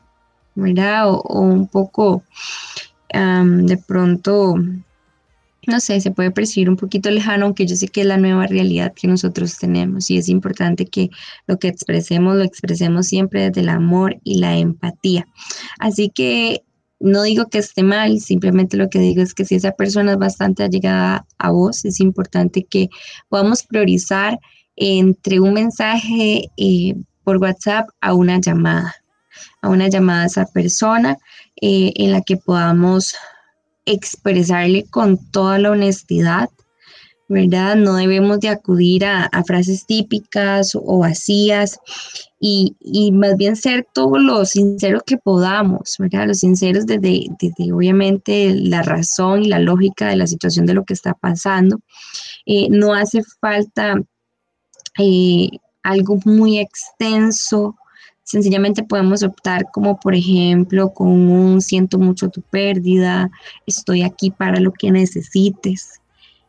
¿verdad? 0.54 1.10
O, 1.10 1.40
un 1.40 1.68
poco 1.68 2.22
de 3.12 3.76
pronto 3.76 4.54
no 5.66 5.80
sé, 5.80 6.00
se 6.00 6.10
puede 6.10 6.30
percibir 6.30 6.68
un 6.68 6.76
poquito 6.76 7.10
lejano, 7.10 7.46
aunque 7.46 7.66
yo 7.66 7.76
sé 7.76 7.88
que 7.88 8.00
es 8.00 8.06
la 8.06 8.16
nueva 8.16 8.46
realidad 8.46 8.92
que 8.94 9.06
nosotros 9.06 9.58
tenemos 9.58 10.10
y 10.10 10.18
es 10.18 10.28
importante 10.28 10.86
que 10.86 11.10
lo 11.46 11.58
que 11.58 11.68
expresemos 11.68 12.36
lo 12.36 12.42
expresemos 12.42 13.06
siempre 13.06 13.48
desde 13.48 13.60
el 13.60 13.68
amor 13.68 14.16
y 14.24 14.38
la 14.38 14.56
empatía. 14.56 15.26
Así 15.78 16.10
que 16.10 16.62
no 16.98 17.22
digo 17.22 17.48
que 17.48 17.58
esté 17.58 17.82
mal, 17.82 18.20
simplemente 18.20 18.76
lo 18.76 18.88
que 18.88 18.98
digo 18.98 19.22
es 19.22 19.34
que 19.34 19.44
si 19.44 19.56
esa 19.56 19.72
persona 19.72 20.12
es 20.12 20.18
bastante 20.18 20.62
allegada 20.64 21.26
a 21.38 21.50
vos, 21.50 21.84
es 21.84 22.00
importante 22.00 22.64
que 22.64 22.88
podamos 23.28 23.64
priorizar 23.64 24.38
entre 24.76 25.40
un 25.40 25.54
mensaje 25.54 26.50
eh, 26.56 26.94
por 27.24 27.38
WhatsApp 27.38 27.88
a 28.00 28.14
una 28.14 28.40
llamada, 28.40 28.94
a 29.60 29.68
una 29.68 29.88
llamada 29.88 30.24
a 30.24 30.26
esa 30.26 30.46
persona 30.46 31.16
eh, 31.60 31.92
en 31.96 32.12
la 32.12 32.20
que 32.22 32.36
podamos 32.36 33.14
expresarle 33.86 34.84
con 34.90 35.18
toda 35.30 35.58
la 35.58 35.70
honestidad, 35.70 36.50
¿verdad? 37.28 37.76
No 37.76 37.94
debemos 37.94 38.40
de 38.40 38.48
acudir 38.48 39.04
a, 39.04 39.30
frases 39.46 39.86
típicas 39.86 40.74
o 40.74 40.98
vacías 40.98 41.78
y, 42.38 42.74
más 43.12 43.36
bien 43.36 43.56
ser 43.56 43.86
todo 43.94 44.18
lo 44.18 44.44
sincero 44.44 45.00
que 45.04 45.16
podamos, 45.16 45.96
¿verdad? 45.98 46.26
Los 46.26 46.40
sinceros 46.40 46.86
desde, 46.86 47.28
obviamente 47.72 48.54
la 48.54 48.82
razón 48.82 49.44
y 49.44 49.48
la 49.48 49.58
lógica 49.58 50.08
de 50.08 50.16
la 50.16 50.26
situación 50.26 50.66
de 50.66 50.74
lo 50.74 50.84
que 50.84 50.94
está 50.94 51.14
pasando. 51.14 51.80
Eh, 52.44 52.68
no 52.70 52.94
hace 52.94 53.22
falta 53.40 53.94
eh, 54.98 55.48
algo 55.82 56.18
muy 56.24 56.58
extenso 56.58 57.76
Sencillamente 58.24 58.84
podemos 58.84 59.22
optar 59.22 59.66
como 59.72 59.98
por 59.98 60.14
ejemplo 60.14 60.90
con 60.90 61.08
un 61.08 61.60
siento 61.60 61.98
mucho 61.98 62.28
tu 62.28 62.40
pérdida, 62.40 63.30
estoy 63.66 64.02
aquí 64.02 64.30
para 64.30 64.60
lo 64.60 64.72
que 64.72 64.90
necesites. 64.90 66.00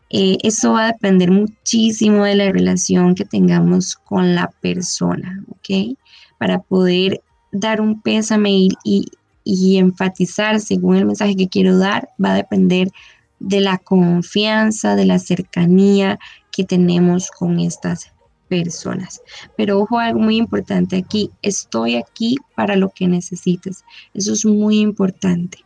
Eh, 0.09 0.37
eso 0.43 0.73
va 0.73 0.83
a 0.83 0.91
depender 0.91 1.31
muchísimo 1.31 2.23
de 2.23 2.35
la 2.35 2.51
relación 2.51 3.15
que 3.15 3.25
tengamos 3.25 3.95
con 3.95 4.35
la 4.35 4.47
persona, 4.61 5.43
¿ok? 5.49 5.97
Para 6.37 6.59
poder 6.59 7.21
dar 7.51 7.81
un 7.81 7.99
pésame 8.01 8.51
y, 8.51 8.69
y, 8.83 9.05
y 9.43 9.77
enfatizar 9.77 10.59
según 10.59 10.97
el 10.97 11.05
mensaje 11.05 11.35
que 11.35 11.49
quiero 11.49 11.79
dar, 11.79 12.09
va 12.23 12.33
a 12.33 12.35
depender 12.35 12.91
de 13.39 13.59
la 13.59 13.79
confianza, 13.79 14.95
de 14.95 15.05
la 15.05 15.19
cercanía 15.19 16.19
que 16.51 16.63
tenemos 16.63 17.31
con 17.31 17.59
estas 17.59 18.12
personas. 18.53 19.21
Pero 19.57 19.79
ojo, 19.79 19.99
algo 19.99 20.19
muy 20.19 20.37
importante 20.37 20.97
aquí, 20.97 21.31
estoy 21.41 21.95
aquí 21.95 22.37
para 22.55 22.75
lo 22.75 22.89
que 22.89 23.07
necesites. 23.07 23.83
Eso 24.13 24.33
es 24.33 24.45
muy 24.45 24.79
importante. 24.79 25.59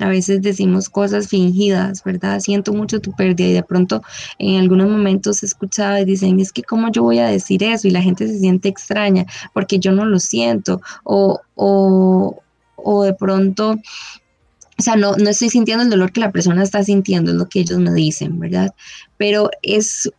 A 0.00 0.08
veces 0.08 0.40
decimos 0.40 0.88
cosas 0.88 1.28
fingidas, 1.28 2.02
¿verdad? 2.04 2.40
Siento 2.40 2.72
mucho 2.72 3.00
tu 3.00 3.12
pérdida 3.12 3.48
y 3.48 3.52
de 3.52 3.62
pronto 3.62 4.02
en 4.38 4.58
algunos 4.58 4.88
momentos 4.88 5.42
he 5.42 5.46
escuchado 5.46 5.98
y 5.98 6.06
dicen, 6.06 6.40
es 6.40 6.52
que 6.52 6.62
cómo 6.62 6.90
yo 6.90 7.02
voy 7.02 7.18
a 7.18 7.28
decir 7.28 7.62
eso 7.62 7.86
y 7.86 7.90
la 7.90 8.00
gente 8.00 8.26
se 8.26 8.38
siente 8.38 8.70
extraña 8.70 9.26
porque 9.52 9.78
yo 9.78 9.92
no 9.92 10.06
lo 10.06 10.18
siento 10.18 10.80
o, 11.04 11.40
o, 11.54 12.42
o 12.76 13.04
de 13.04 13.12
pronto 13.12 13.76
o 14.78 14.82
sea, 14.82 14.96
no, 14.96 15.14
no 15.16 15.28
estoy 15.28 15.50
sintiendo 15.50 15.84
el 15.84 15.90
dolor 15.90 16.10
que 16.10 16.20
la 16.20 16.32
persona 16.32 16.62
está 16.62 16.82
sintiendo, 16.82 17.32
es 17.32 17.36
lo 17.36 17.50
que 17.50 17.60
ellos 17.60 17.78
me 17.78 17.92
dicen, 17.92 18.38
¿verdad? 18.38 18.74
Pero 19.18 19.50
es 19.60 20.10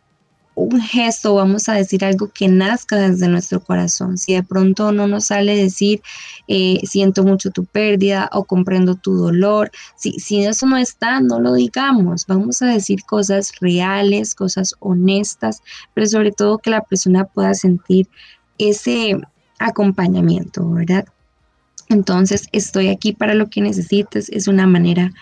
un 0.54 0.80
gesto, 0.80 1.34
vamos 1.34 1.68
a 1.68 1.74
decir 1.74 2.04
algo 2.04 2.28
que 2.28 2.48
nazca 2.48 2.96
desde 2.96 3.28
nuestro 3.28 3.60
corazón. 3.60 4.18
Si 4.18 4.34
de 4.34 4.42
pronto 4.42 4.92
no 4.92 5.06
nos 5.06 5.26
sale 5.26 5.56
decir, 5.56 6.02
eh, 6.48 6.80
siento 6.84 7.24
mucho 7.24 7.50
tu 7.50 7.64
pérdida 7.64 8.28
o 8.32 8.44
comprendo 8.44 8.94
tu 8.94 9.14
dolor, 9.14 9.70
si, 9.96 10.12
si 10.12 10.44
eso 10.44 10.66
no 10.66 10.76
está, 10.76 11.20
no 11.20 11.40
lo 11.40 11.54
digamos. 11.54 12.26
Vamos 12.26 12.60
a 12.62 12.66
decir 12.66 13.04
cosas 13.04 13.52
reales, 13.60 14.34
cosas 14.34 14.74
honestas, 14.80 15.62
pero 15.94 16.06
sobre 16.06 16.32
todo 16.32 16.58
que 16.58 16.70
la 16.70 16.82
persona 16.82 17.24
pueda 17.24 17.54
sentir 17.54 18.08
ese 18.58 19.18
acompañamiento, 19.58 20.68
¿verdad? 20.70 21.06
Entonces, 21.88 22.48
estoy 22.52 22.88
aquí 22.88 23.12
para 23.12 23.34
lo 23.34 23.48
que 23.48 23.60
necesites. 23.60 24.28
Es 24.30 24.48
una 24.48 24.66
manera 24.66 25.12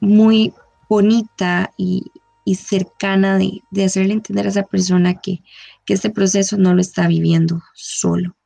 muy 0.00 0.52
bonita 0.88 1.70
y, 1.76 2.10
y 2.46 2.54
cercana 2.54 3.38
de, 3.38 3.84
hacerle 3.84 4.12
entender 4.14 4.46
a 4.46 4.50
esa 4.50 4.62
persona 4.62 5.20
que, 5.20 5.42
este 5.88 6.10
proceso 6.10 6.56
no 6.56 6.74
lo 6.74 6.80
está 6.80 7.06
viviendo 7.08 7.60
solo. 7.74 8.36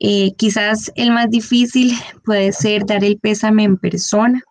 Eh, 0.00 0.34
quizás 0.36 0.90
el 0.94 1.10
más 1.10 1.30
difícil 1.30 1.92
puede 2.24 2.52
ser 2.52 2.84
dar 2.86 3.04
el 3.04 3.18
pésame 3.18 3.64
en 3.64 3.76
persona. 3.76 4.42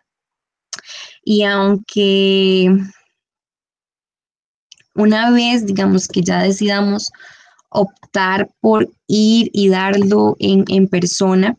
Y 1.24 1.42
aunque 1.42 2.68
una 4.94 5.30
vez, 5.30 5.66
digamos 5.66 6.08
que 6.08 6.22
ya 6.22 6.42
decidamos 6.42 7.10
optar 7.70 8.48
por 8.60 8.88
ir 9.08 9.50
y 9.52 9.68
darlo 9.68 10.36
en, 10.38 10.64
en 10.68 10.88
persona, 10.88 11.56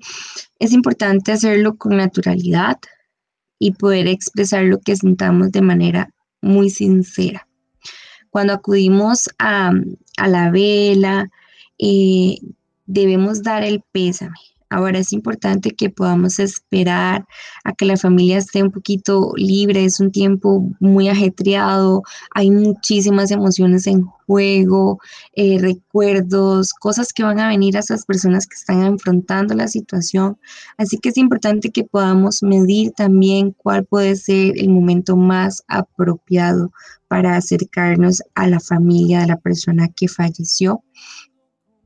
es 0.60 0.72
importante 0.72 1.34
hacerlo 1.34 1.78
con 1.78 1.98
naturalidad 1.98 2.78
y 3.60 3.72
poder 3.72 4.08
expresar 4.08 4.64
lo 4.64 4.80
que 4.80 4.96
sintamos 4.96 5.52
de 5.52 5.62
manera 5.62 6.10
muy 6.42 6.70
sincera. 6.70 7.48
Cuando 8.30 8.54
acudimos 8.54 9.30
a, 9.40 9.72
la 10.28 10.52
vela, 10.52 11.30
eh, 11.80 12.38
debemos 12.86 13.44
dar 13.44 13.64
el 13.64 13.82
pésame. 13.92 14.38
Ahora 14.70 15.00
es 15.00 15.14
importante 15.14 15.72
que 15.72 15.90
podamos 15.90 16.40
esperar 16.40 17.26
a 17.64 17.74
que 17.74 17.86
la 17.86 17.96
familia 17.96 18.38
esté 18.38 18.62
un 18.62 18.72
poquito 18.72 19.32
libre, 19.36 19.86
es 19.86 20.00
un 20.02 20.12
tiempo 20.12 20.70
muy 20.82 21.08
ajetreado, 21.08 22.04
hay 22.36 22.52
muchísimas 22.52 23.32
emociones 23.32 23.88
en 23.88 24.04
juego, 24.26 25.00
eh, 25.34 25.58
recuerdos, 25.60 26.74
cosas 26.74 27.14
que 27.14 27.24
van 27.24 27.40
a 27.40 27.48
venir 27.48 27.78
a 27.78 27.80
esas 27.80 28.06
personas 28.06 28.46
que 28.46 28.56
están 28.56 28.84
enfrentando 28.84 29.56
la 29.56 29.70
situación. 29.70 30.38
Así 30.78 30.98
que 30.98 31.10
es 31.10 31.18
importante 31.18 31.72
que 31.72 31.86
podamos 31.86 32.44
medir 32.44 32.92
también 32.92 33.52
cuál 33.52 33.86
puede 33.86 34.18
ser 34.18 34.58
el 34.58 34.70
momento 34.70 35.16
más 35.16 35.64
apropiado 35.70 36.72
para 37.08 37.38
acercarnos 37.38 38.22
a 38.36 38.48
la 38.48 38.60
familia 38.60 39.22
de 39.22 39.28
la 39.28 39.38
persona 39.38 39.88
que 39.96 40.10
falleció. 40.10 40.84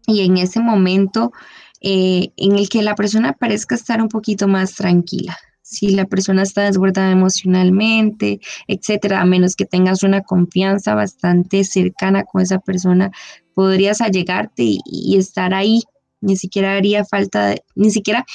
Y 0.07 0.21
en 0.21 0.37
ese 0.37 0.59
momento 0.59 1.31
eh, 1.81 2.29
en 2.37 2.57
el 2.57 2.69
que 2.69 2.81
la 2.81 2.95
persona 2.95 3.33
parezca 3.33 3.75
estar 3.75 4.01
un 4.01 4.09
poquito 4.09 4.47
más 4.47 4.75
tranquila. 4.75 5.37
Si 5.61 5.89
la 5.89 6.05
persona 6.05 6.43
está 6.43 6.63
desbordada 6.63 7.11
emocionalmente, 7.11 8.39
etcétera, 8.67 9.21
a 9.21 9.25
menos 9.25 9.55
que 9.55 9.65
tengas 9.65 10.03
una 10.03 10.21
confianza 10.21 10.95
bastante 10.95 11.63
cercana 11.63 12.23
con 12.23 12.41
esa 12.41 12.59
persona, 12.59 13.11
podrías 13.53 14.01
allegarte 14.01 14.63
y, 14.63 14.79
y 14.85 15.17
estar 15.17 15.53
ahí. 15.53 15.81
Ni 16.19 16.35
siquiera 16.35 16.75
haría 16.75 17.03
falta, 17.03 17.55
ni 17.75 17.89
siquiera 17.89 18.25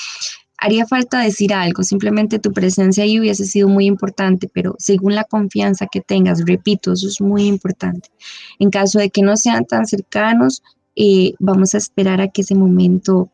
haría 0.59 0.87
falta 0.87 1.21
decir 1.21 1.53
algo, 1.53 1.83
simplemente 1.83 2.39
tu 2.39 2.53
presencia 2.53 3.05
ahí 3.05 3.21
hubiese 3.21 3.45
sido 3.45 3.69
muy 3.69 3.87
importante, 3.87 4.49
pero 4.53 4.75
según 4.79 5.15
la 5.15 5.25
confianza 5.25 5.87
que 5.87 6.01
tengas, 6.01 6.45
repito, 6.47 6.93
eso 6.93 7.09
es 7.09 7.21
muy 7.21 7.45
importante. 7.45 8.09
En 8.59 8.71
caso 8.71 8.99
de 8.99 9.11
que 9.11 9.23
no 9.23 9.37
sean 9.37 9.65
tan 9.67 9.87
cercanos, 9.87 10.63
eh, 10.95 11.35
vamos 11.39 11.75
a 11.75 11.79
esperar 11.79 12.21
a 12.21 12.29
que 12.29 12.41
ese 12.41 12.55
momento 12.55 13.31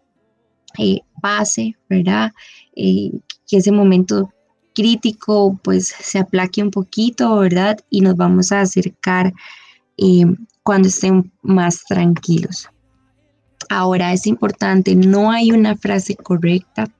eh, 0.78 1.00
pase, 1.20 1.76
¿verdad? 1.88 2.32
Eh, 2.76 3.12
que 3.46 3.58
ese 3.58 3.72
momento 3.72 4.32
crítico 4.74 5.58
pues 5.62 5.88
se 5.88 6.18
aplaque 6.18 6.62
un 6.62 6.70
poquito, 6.70 7.36
¿verdad? 7.36 7.78
Y 7.90 8.00
nos 8.00 8.16
vamos 8.16 8.52
a 8.52 8.60
acercar 8.60 9.32
cuando 10.62 10.88
estén 10.88 11.30
más 11.42 11.84
tranquilos. 11.84 12.68
Ahora 13.68 14.12
es 14.12 14.26
importante, 14.26 14.94
no 14.94 15.30
hay 15.30 15.52
una 15.52 15.76
frase 15.76 16.16
correcta 16.16 16.90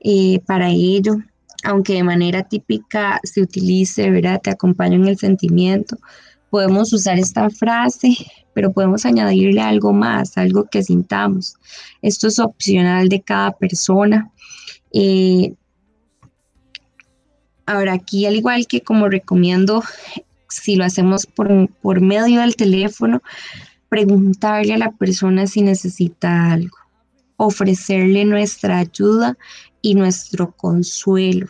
eh, 0.00 0.40
para 0.46 0.68
ello, 0.70 1.16
aunque 1.64 1.94
de 1.94 2.02
manera 2.02 2.42
típica 2.42 3.20
se 3.22 3.40
utilice, 3.40 4.10
¿verdad? 4.10 4.40
Te 4.42 4.50
acompaño 4.50 4.96
en 4.96 5.08
el 5.08 5.18
sentimiento. 5.18 5.96
Podemos 6.52 6.92
usar 6.92 7.18
esta 7.18 7.48
frase, 7.48 8.14
pero 8.52 8.72
podemos 8.72 9.06
añadirle 9.06 9.62
algo 9.62 9.94
más, 9.94 10.36
algo 10.36 10.66
que 10.70 10.82
sintamos. 10.82 11.54
Esto 12.02 12.28
es 12.28 12.38
opcional 12.38 13.08
de 13.08 13.22
cada 13.22 13.52
persona. 13.52 14.30
Eh, 14.92 15.54
ahora, 17.64 17.94
aquí, 17.94 18.26
al 18.26 18.36
igual 18.36 18.66
que 18.66 18.82
como 18.82 19.08
recomiendo, 19.08 19.82
si 20.50 20.76
lo 20.76 20.84
hacemos 20.84 21.24
por, 21.24 21.70
por 21.80 22.02
medio 22.02 22.42
del 22.42 22.54
teléfono, 22.54 23.22
preguntarle 23.88 24.74
a 24.74 24.78
la 24.78 24.90
persona 24.90 25.46
si 25.46 25.62
necesita 25.62 26.52
algo, 26.52 26.76
ofrecerle 27.38 28.26
nuestra 28.26 28.80
ayuda 28.80 29.38
y 29.80 29.94
nuestro 29.94 30.52
consuelo. 30.52 31.46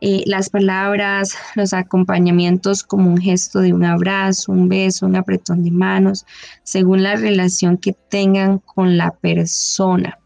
Eh, 0.00 0.22
las 0.26 0.48
palabras, 0.48 1.34
los 1.56 1.72
acompañamientos 1.72 2.84
como 2.84 3.10
un 3.10 3.18
gesto 3.18 3.60
de 3.60 3.72
un 3.72 3.84
abrazo, 3.84 4.52
un 4.52 4.68
beso, 4.68 5.06
un 5.06 5.16
apretón 5.16 5.64
de 5.64 5.72
manos, 5.72 6.24
según 6.62 7.02
la 7.02 7.16
relación 7.16 7.78
que 7.78 7.94
tengan 8.08 8.58
con 8.58 8.96
la 8.96 9.10
persona. 9.10 10.18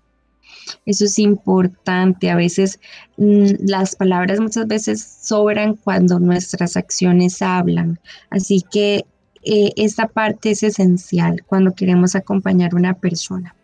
Eso 0.84 1.04
es 1.06 1.18
importante. 1.18 2.30
A 2.30 2.36
veces 2.36 2.80
mm, 3.16 3.66
las 3.66 3.96
palabras 3.96 4.40
muchas 4.40 4.66
veces 4.66 5.18
sobran 5.22 5.76
cuando 5.76 6.18
nuestras 6.18 6.76
acciones 6.76 7.40
hablan. 7.40 7.98
Así 8.30 8.62
que 8.70 9.04
eh, 9.44 9.72
esta 9.76 10.06
parte 10.06 10.50
es 10.50 10.62
esencial 10.62 11.42
cuando 11.46 11.74
queremos 11.74 12.14
acompañar 12.14 12.72
a 12.72 12.76
una 12.76 12.94
persona. 12.94 13.54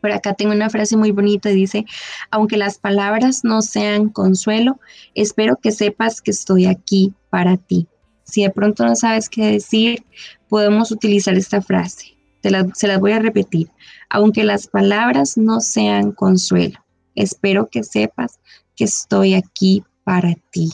Por 0.00 0.12
acá 0.12 0.34
tengo 0.34 0.52
una 0.52 0.70
frase 0.70 0.96
muy 0.96 1.10
bonita, 1.10 1.48
dice, 1.48 1.84
aunque 2.30 2.56
las 2.56 2.78
palabras 2.78 3.44
no 3.44 3.62
sean 3.62 4.08
consuelo, 4.08 4.78
espero 5.14 5.56
que 5.56 5.72
sepas 5.72 6.20
que 6.20 6.30
estoy 6.30 6.66
aquí 6.66 7.14
para 7.30 7.56
ti. 7.56 7.86
Si 8.24 8.42
de 8.42 8.50
pronto 8.50 8.84
no 8.84 8.94
sabes 8.94 9.28
qué 9.28 9.52
decir, 9.52 10.04
podemos 10.48 10.90
utilizar 10.90 11.34
esta 11.34 11.62
frase. 11.62 12.16
se 12.42 12.86
las 12.88 13.00
voy 13.00 13.12
a 13.12 13.18
repetir. 13.18 13.68
Aunque 14.10 14.44
las 14.44 14.66
palabras 14.66 15.36
no 15.36 15.60
sean 15.60 16.12
consuelo, 16.12 16.78
espero 17.14 17.66
que 17.66 17.82
sepas 17.82 18.38
que 18.76 18.84
estoy 18.84 19.34
aquí 19.34 19.82
para 20.04 20.34
ti. 20.50 20.70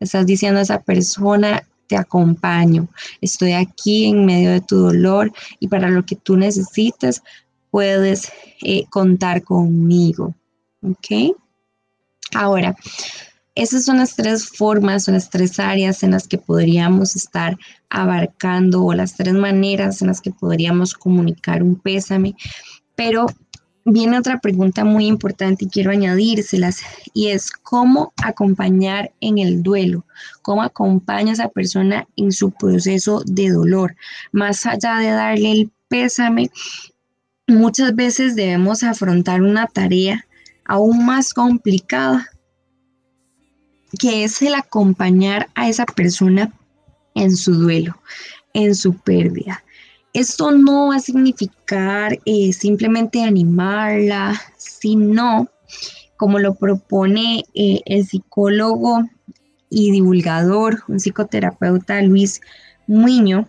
Estás 0.00 0.26
diciendo 0.26 0.58
a 0.58 0.62
esa 0.62 0.80
persona, 0.80 1.62
te 1.86 1.96
acompaño, 1.96 2.88
estoy 3.20 3.52
aquí 3.52 4.06
en 4.06 4.24
medio 4.24 4.50
de 4.50 4.60
tu 4.60 4.76
dolor 4.76 5.32
y 5.60 5.68
para 5.68 5.88
lo 5.88 6.04
que 6.04 6.16
tú 6.16 6.36
necesites 6.36 7.22
puedes 7.74 8.30
eh, 8.62 8.84
contar 8.88 9.42
conmigo. 9.42 10.32
¿Ok? 10.80 11.36
Ahora, 12.32 12.76
esas 13.56 13.84
son 13.84 13.96
las 13.98 14.14
tres 14.14 14.48
formas 14.48 15.08
o 15.08 15.10
las 15.10 15.28
tres 15.28 15.58
áreas 15.58 16.04
en 16.04 16.12
las 16.12 16.28
que 16.28 16.38
podríamos 16.38 17.16
estar 17.16 17.58
abarcando 17.90 18.84
o 18.84 18.94
las 18.94 19.16
tres 19.16 19.34
maneras 19.34 20.00
en 20.00 20.06
las 20.06 20.20
que 20.20 20.30
podríamos 20.30 20.94
comunicar 20.94 21.64
un 21.64 21.74
pésame, 21.74 22.36
pero 22.94 23.26
viene 23.84 24.20
otra 24.20 24.38
pregunta 24.38 24.84
muy 24.84 25.06
importante 25.06 25.64
y 25.64 25.68
quiero 25.68 25.90
añadírselas 25.90 26.78
y 27.12 27.30
es 27.30 27.50
cómo 27.50 28.12
acompañar 28.22 29.10
en 29.20 29.38
el 29.38 29.64
duelo, 29.64 30.06
cómo 30.42 30.62
acompaña 30.62 31.30
a 31.30 31.34
esa 31.34 31.48
persona 31.48 32.06
en 32.14 32.30
su 32.30 32.52
proceso 32.52 33.24
de 33.26 33.48
dolor. 33.50 33.96
Más 34.30 34.64
allá 34.64 34.98
de 34.98 35.10
darle 35.10 35.50
el 35.50 35.72
pésame, 35.88 36.50
muchas 37.46 37.94
veces 37.94 38.36
debemos 38.36 38.82
afrontar 38.82 39.42
una 39.42 39.66
tarea 39.66 40.26
aún 40.64 41.04
más 41.04 41.34
complicada, 41.34 42.26
que 43.98 44.24
es 44.24 44.40
el 44.42 44.54
acompañar 44.54 45.48
a 45.54 45.68
esa 45.68 45.84
persona 45.84 46.52
en 47.14 47.36
su 47.36 47.54
duelo, 47.54 48.00
en 48.54 48.74
su 48.74 48.94
pérdida. 48.94 49.62
Esto 50.12 50.52
no 50.52 50.88
va 50.88 50.96
a 50.96 51.00
significar 51.00 52.18
eh, 52.24 52.52
simplemente 52.52 53.22
animarla, 53.22 54.40
sino, 54.56 55.48
como 56.16 56.38
lo 56.38 56.54
propone 56.54 57.44
eh, 57.54 57.80
el 57.84 58.06
psicólogo 58.06 59.02
y 59.70 59.90
divulgador, 59.90 60.82
un 60.88 61.00
psicoterapeuta 61.00 62.00
Luis 62.02 62.40
Muño, 62.86 63.48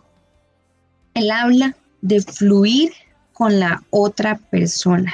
él 1.14 1.30
habla 1.32 1.78
de 2.02 2.22
fluir 2.22 2.92
con 3.36 3.60
la 3.60 3.84
otra 3.92 4.38
persona 4.50 5.14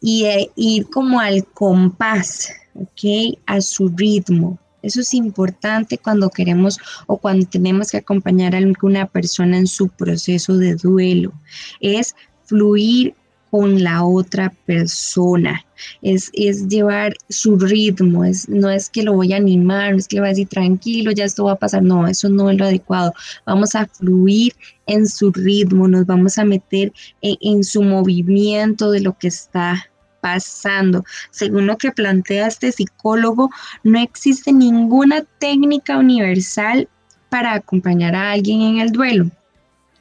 y 0.00 0.24
de 0.24 0.50
ir 0.56 0.90
como 0.90 1.20
al 1.20 1.46
compás, 1.46 2.48
¿ok? 2.74 3.38
A 3.46 3.60
su 3.60 3.88
ritmo, 3.88 4.58
eso 4.82 5.00
es 5.00 5.14
importante 5.14 5.96
cuando 5.96 6.28
queremos 6.28 6.78
o 7.06 7.16
cuando 7.16 7.46
tenemos 7.46 7.92
que 7.92 7.98
acompañar 7.98 8.54
a 8.54 8.58
alguna 8.58 9.06
persona 9.06 9.56
en 9.56 9.68
su 9.68 9.88
proceso 9.88 10.56
de 10.56 10.74
duelo. 10.74 11.32
Es 11.80 12.14
fluir 12.44 13.14
con 13.52 13.82
la 13.82 14.02
otra 14.02 14.50
persona, 14.64 15.62
es, 16.00 16.30
es 16.32 16.68
llevar 16.68 17.12
su 17.28 17.58
ritmo, 17.58 18.24
es, 18.24 18.48
no 18.48 18.70
es 18.70 18.88
que 18.88 19.02
lo 19.02 19.12
voy 19.12 19.34
a 19.34 19.36
animar, 19.36 19.92
no 19.92 19.98
es 19.98 20.08
que 20.08 20.16
le 20.16 20.20
voy 20.20 20.28
a 20.28 20.30
decir 20.30 20.48
tranquilo, 20.48 21.10
ya 21.10 21.26
esto 21.26 21.44
va 21.44 21.52
a 21.52 21.56
pasar, 21.56 21.82
no, 21.82 22.08
eso 22.08 22.30
no 22.30 22.48
es 22.48 22.56
lo 22.56 22.64
adecuado, 22.64 23.12
vamos 23.44 23.74
a 23.74 23.86
fluir 23.86 24.54
en 24.86 25.06
su 25.06 25.30
ritmo, 25.32 25.86
nos 25.86 26.06
vamos 26.06 26.38
a 26.38 26.46
meter 26.46 26.94
en, 27.20 27.62
su 27.62 27.82
movimiento 27.82 28.90
de 28.90 29.00
lo 29.00 29.18
que 29.18 29.28
está 29.28 29.86
pasando. 30.22 31.04
Según 31.30 31.66
lo 31.66 31.76
que 31.76 31.92
plantea 31.92 32.46
este 32.46 32.72
psicólogo, 32.72 33.50
no 33.84 34.00
existe 34.00 34.50
ninguna 34.50 35.24
técnica 35.38 35.98
universal 35.98 36.88
para 37.28 37.52
acompañar 37.52 38.14
a 38.14 38.32
alguien 38.32 38.62
en 38.62 38.78
el 38.78 38.92
duelo. 38.92 39.30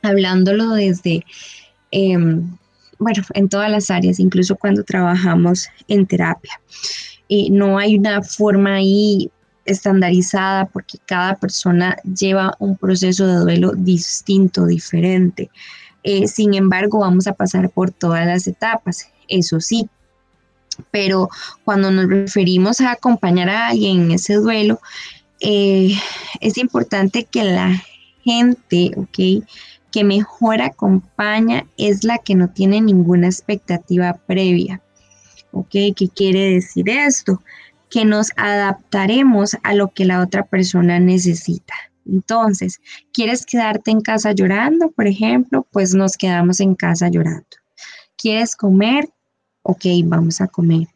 Hablándolo 0.04 0.70
desde, 0.70 1.26
em, 1.92 2.58
bueno, 3.02 3.24
en 3.34 3.50
todas 3.50 3.72
las 3.72 3.90
áreas, 3.90 4.20
incluso 4.20 4.56
cuando 4.56 4.84
trabajamos 4.84 5.68
en 5.88 6.06
terapia. 6.06 6.62
No 7.50 7.80
hay 7.80 7.98
una 7.98 8.22
forma 8.22 8.76
ahí 8.76 9.32
estandarizada 9.66 10.66
porque 10.66 11.00
cada 11.06 11.36
persona 11.36 11.98
lleva 12.04 12.56
un 12.60 12.78
proceso 12.78 13.26
de 13.26 13.38
duelo 13.38 13.72
distinto, 13.76 14.68
diferente. 14.68 15.50
Eh, 16.04 16.28
sin 16.28 16.54
embargo, 16.54 17.00
vamos 17.00 17.26
a 17.26 17.34
pasar 17.34 17.72
por 17.72 17.90
todas 17.90 18.28
las 18.28 18.46
etapas. 18.46 19.10
Eso 19.28 19.60
sí, 19.60 19.90
pero 20.92 21.28
cuando 21.66 21.90
nos 21.90 22.08
referimos 22.08 22.82
a 22.82 22.92
acompañar 22.92 23.50
a 23.50 23.70
alguien 23.70 24.04
en 24.04 24.12
ese 24.12 24.36
duelo, 24.36 24.80
eh, 25.40 25.96
es 26.40 26.58
importante 26.60 27.24
que 27.24 27.46
la 27.46 27.82
gente, 28.24 28.92
¿ok? 28.96 29.44
Que 29.91 30.04
mejor 30.04 30.62
acompaña 30.62 31.65
es 31.77 32.04
la 32.04 32.17
que 32.17 32.36
no 32.36 32.49
tiene 32.49 32.82
ninguna 32.82 33.27
expectativa 33.27 34.13
previa, 34.25 34.82
¿ok? 35.51 35.69
¿Qué 35.95 36.10
quiere 36.15 36.54
decir 36.54 36.89
esto? 36.89 37.41
Que 37.89 38.06
nos 38.06 38.30
adaptaremos 38.38 39.58
a 39.63 39.73
lo 39.73 39.89
que 39.89 40.06
la 40.06 40.21
otra 40.21 40.43
persona 40.43 40.99
necesita. 40.99 41.73
Entonces, 42.06 42.80
¿quieres 43.13 43.45
quedarte 43.45 43.91
en 43.91 44.01
casa 44.01 44.32
llorando, 44.32 44.89
por 44.91 45.08
ejemplo? 45.08 45.67
Pues 45.71 45.93
nos 45.93 46.17
quedamos 46.17 46.60
en 46.60 46.75
casa 46.75 47.10
llorando. 47.10 47.45
¿Quieres 48.17 48.56
comer? 48.56 49.10
ok, 49.63 49.86
vamos 50.06 50.41
a 50.41 50.47
comer. 50.47 50.88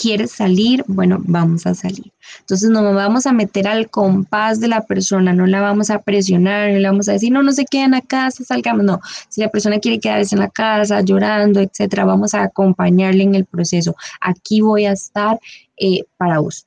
¿Quieres 0.00 0.30
salir? 0.30 0.82
Bueno, 0.86 1.18
vamos 1.20 1.66
a 1.66 1.74
salir. 1.74 2.10
Entonces 2.38 2.70
no 2.70 2.94
vamos 2.94 3.26
a 3.26 3.32
meter 3.32 3.68
al 3.68 3.90
compás 3.90 4.58
de 4.58 4.68
la 4.68 4.80
persona, 4.80 5.34
no 5.34 5.46
la 5.46 5.60
vamos 5.60 5.90
a 5.90 6.00
presionar, 6.00 6.70
no 6.70 6.78
le 6.78 6.88
vamos 6.88 7.08
a 7.08 7.12
decir, 7.12 7.30
no, 7.30 7.42
no 7.42 7.52
se 7.52 7.66
queden 7.66 7.92
a 7.92 8.00
casa, 8.00 8.42
salgamos. 8.42 8.84
No, 8.84 9.00
si 9.28 9.42
la 9.42 9.50
persona 9.50 9.78
quiere 9.78 10.00
quedarse 10.00 10.34
en 10.34 10.40
la 10.40 10.48
casa 10.48 11.02
llorando, 11.02 11.60
etcétera, 11.60 12.06
vamos 12.06 12.32
a 12.32 12.44
acompañarle 12.44 13.24
en 13.24 13.34
el 13.34 13.44
proceso. 13.44 13.94
Aquí 14.22 14.62
voy 14.62 14.86
a 14.86 14.92
estar 14.92 15.38
eh, 15.76 16.04
para 16.16 16.38
vos. 16.38 16.66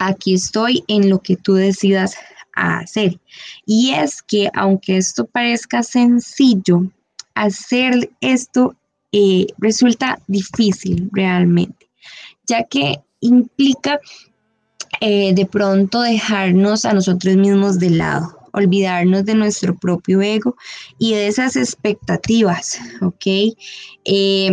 Aquí 0.00 0.34
estoy 0.34 0.82
en 0.88 1.08
lo 1.08 1.20
que 1.20 1.36
tú 1.36 1.54
decidas 1.54 2.16
hacer. 2.54 3.20
Y 3.64 3.92
es 3.92 4.22
que 4.22 4.50
aunque 4.54 4.96
esto 4.96 5.24
parezca 5.24 5.84
sencillo, 5.84 6.82
hacer 7.34 8.10
esto 8.20 8.74
eh, 9.12 9.46
resulta 9.58 10.20
difícil 10.26 11.10
realmente, 11.12 11.79
ya 12.50 12.64
que 12.64 13.00
implica 13.20 14.00
eh, 15.00 15.32
de 15.34 15.46
pronto 15.46 16.02
dejarnos 16.02 16.84
a 16.84 16.92
nosotros 16.92 17.36
mismos 17.36 17.78
de 17.78 17.90
lado, 17.90 18.36
olvidarnos 18.52 19.24
de 19.24 19.34
nuestro 19.34 19.76
propio 19.76 20.20
ego 20.20 20.56
y 20.98 21.14
de 21.14 21.28
esas 21.28 21.54
expectativas, 21.54 22.80
¿ok? 23.00 23.54
Eh, 24.04 24.52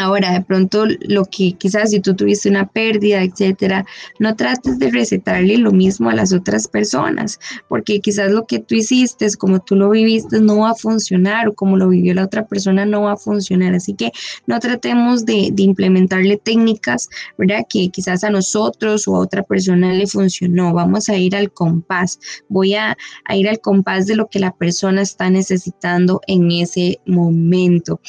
Ahora, 0.00 0.32
de 0.32 0.40
pronto, 0.40 0.86
lo 1.08 1.26
que 1.26 1.52
quizás 1.52 1.90
si 1.90 2.00
tú 2.00 2.14
tuviste 2.14 2.48
una 2.48 2.66
pérdida, 2.66 3.22
etcétera, 3.22 3.84
no 4.18 4.34
trates 4.34 4.78
de 4.78 4.90
recetarle 4.90 5.58
lo 5.58 5.72
mismo 5.72 6.08
a 6.08 6.14
las 6.14 6.32
otras 6.32 6.66
personas, 6.66 7.38
porque 7.68 8.00
quizás 8.00 8.30
lo 8.32 8.46
que 8.46 8.60
tú 8.60 8.76
hiciste, 8.76 9.28
como 9.36 9.60
tú 9.60 9.76
lo 9.76 9.90
viviste, 9.90 10.40
no 10.40 10.60
va 10.60 10.70
a 10.70 10.74
funcionar 10.74 11.48
o 11.48 11.54
como 11.54 11.76
lo 11.76 11.90
vivió 11.90 12.14
la 12.14 12.24
otra 12.24 12.46
persona, 12.46 12.86
no 12.86 13.02
va 13.02 13.12
a 13.12 13.16
funcionar. 13.16 13.74
Así 13.74 13.92
que 13.92 14.10
no 14.46 14.58
tratemos 14.58 15.26
de, 15.26 15.52
implementarle 15.54 16.38
técnicas, 16.38 17.10
¿verdad? 17.36 17.66
Que 17.68 17.90
quizás 17.90 18.24
a 18.24 18.30
nosotros 18.30 19.06
o 19.06 19.16
a 19.16 19.20
otra 19.20 19.42
persona 19.42 19.92
le 19.92 20.06
funcionó. 20.06 20.72
Vamos 20.72 21.10
a 21.10 21.16
ir 21.16 21.36
al 21.36 21.52
compás. 21.52 22.18
Voy 22.48 22.74
a, 22.74 22.96
a 23.26 23.36
ir 23.36 23.48
al 23.50 23.60
compás 23.60 24.06
de 24.06 24.16
lo 24.16 24.28
que 24.28 24.38
la 24.38 24.52
persona 24.52 25.02
está 25.02 25.28
necesitando 25.28 26.22
en 26.26 26.50
ese 26.50 26.98
momento. 27.04 28.00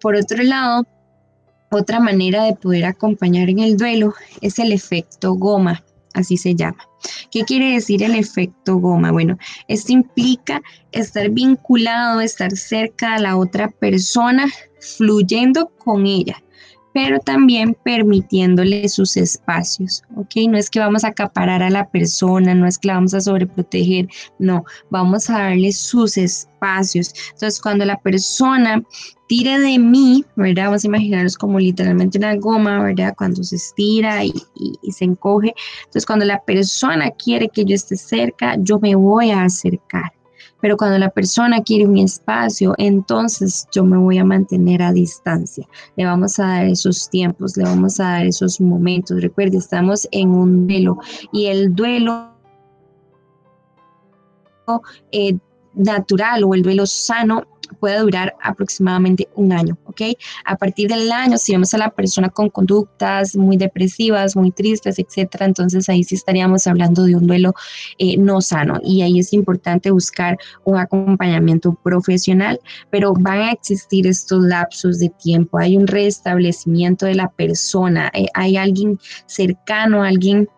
Por 0.00 0.16
otro 0.16 0.42
lado, 0.42 0.86
otra 1.70 2.00
manera 2.00 2.44
de 2.44 2.54
poder 2.54 2.84
acompañar 2.84 3.48
en 3.48 3.60
el 3.60 3.76
duelo 3.76 4.14
es 4.40 4.58
el 4.58 4.72
efecto 4.72 5.34
goma, 5.34 5.84
así 6.14 6.36
se 6.36 6.54
llama. 6.54 6.84
¿Qué 7.30 7.44
quiere 7.44 7.72
decir 7.72 8.02
el 8.02 8.14
efecto 8.14 8.76
goma? 8.76 9.12
Bueno, 9.12 9.38
esto 9.68 9.92
implica 9.92 10.60
estar 10.92 11.30
vinculado, 11.30 12.20
estar 12.20 12.52
cerca 12.56 13.14
a 13.14 13.20
la 13.20 13.36
otra 13.36 13.68
persona, 13.68 14.46
fluyendo 14.80 15.70
con 15.78 16.06
ella, 16.06 16.42
pero 16.92 17.20
también 17.20 17.76
permitiéndole 17.84 18.88
sus 18.88 19.16
espacios, 19.16 20.02
¿ok? 20.16 20.34
No 20.48 20.58
es 20.58 20.68
que 20.70 20.80
vamos 20.80 21.04
a 21.04 21.08
acaparar 21.08 21.62
a 21.62 21.70
la 21.70 21.88
persona, 21.88 22.54
no 22.54 22.66
es 22.66 22.78
que 22.78 22.88
la 22.88 22.94
vamos 22.94 23.14
a 23.14 23.20
sobreproteger, 23.20 24.08
no, 24.38 24.64
vamos 24.90 25.30
a 25.30 25.38
darle 25.38 25.72
sus 25.72 26.16
espacios. 26.16 27.14
Entonces, 27.32 27.60
cuando 27.60 27.84
la 27.84 27.98
persona 27.98 28.82
tire 29.28 29.60
de 29.60 29.78
mí, 29.78 30.24
¿verdad? 30.34 30.66
Vamos 30.66 30.84
a 30.84 30.88
imaginarnos 30.88 31.38
como 31.38 31.60
literalmente 31.60 32.18
una 32.18 32.34
goma, 32.34 32.82
¿verdad? 32.82 33.14
Cuando 33.16 33.44
se 33.44 33.56
estira 33.56 34.24
y, 34.24 34.32
y, 34.82 34.92
se 34.92 35.04
encoge. 35.04 35.54
Entonces, 35.84 36.04
cuando 36.04 36.24
la 36.24 36.42
persona 36.42 37.10
quiere 37.12 37.48
que 37.48 37.64
yo 37.64 37.76
esté 37.76 37.96
cerca, 37.96 38.56
yo 38.58 38.80
me 38.80 38.96
voy 38.96 39.30
a 39.30 39.44
acercar. 39.44 40.12
Pero 40.60 40.76
cuando 40.76 40.98
la 40.98 41.10
persona 41.10 41.62
quiere 41.62 41.86
un 41.86 41.98
espacio, 41.98 42.74
entonces 42.78 43.66
yo 43.72 43.84
me 43.84 43.96
voy 43.96 44.18
a 44.18 44.24
mantener 44.24 44.82
a 44.82 44.92
distancia. 44.92 45.66
Le 45.96 46.04
vamos 46.04 46.38
a 46.38 46.46
dar 46.46 46.66
esos 46.66 47.08
tiempos, 47.08 47.56
le 47.56 47.64
vamos 47.64 48.00
a 48.00 48.04
dar 48.04 48.26
esos 48.26 48.60
momentos. 48.60 49.20
Recuerde, 49.22 49.58
estamos 49.58 50.06
en 50.12 50.30
un 50.30 50.66
duelo 50.66 50.98
y 51.32 51.46
el 51.46 51.74
duelo 51.74 52.30
eh, 55.12 55.36
natural 55.74 56.44
o 56.44 56.54
el 56.54 56.62
duelo 56.62 56.86
sano 56.86 57.44
puede 57.78 57.98
durar 58.00 58.34
aproximadamente 58.42 59.28
un 59.36 59.52
año, 59.52 59.78
¿ok? 59.84 60.02
A 60.44 60.56
partir 60.56 60.88
del 60.88 61.10
año, 61.12 61.38
si 61.38 61.52
vemos 61.52 61.72
a 61.74 61.78
la 61.78 61.90
persona 61.90 62.28
con 62.28 62.50
conductas 62.50 63.36
muy 63.36 63.56
depresivas, 63.56 64.36
muy 64.36 64.50
tristes, 64.50 64.98
etcétera, 64.98 65.46
entonces 65.46 65.88
ahí 65.88 66.02
sí 66.02 66.14
estaríamos 66.16 66.66
hablando 66.66 67.04
de 67.04 67.16
un 67.16 67.26
duelo 67.26 67.54
eh, 67.98 68.16
no 68.16 68.40
sano 68.40 68.80
y 68.82 69.02
ahí 69.02 69.20
es 69.20 69.32
importante 69.32 69.90
buscar 69.90 70.36
un 70.64 70.78
acompañamiento 70.78 71.74
profesional, 71.82 72.60
pero 72.90 73.12
van 73.14 73.38
a 73.38 73.52
existir 73.52 74.06
estos 74.06 74.42
lapsos 74.42 74.98
de 74.98 75.10
tiempo, 75.10 75.58
hay 75.58 75.76
un 75.76 75.86
restablecimiento 75.86 77.06
de 77.06 77.14
la 77.14 77.28
persona, 77.30 78.10
eh, 78.14 78.26
hay 78.34 78.56
alguien 78.56 78.98
cercano, 79.26 80.02
alguien 80.02 80.48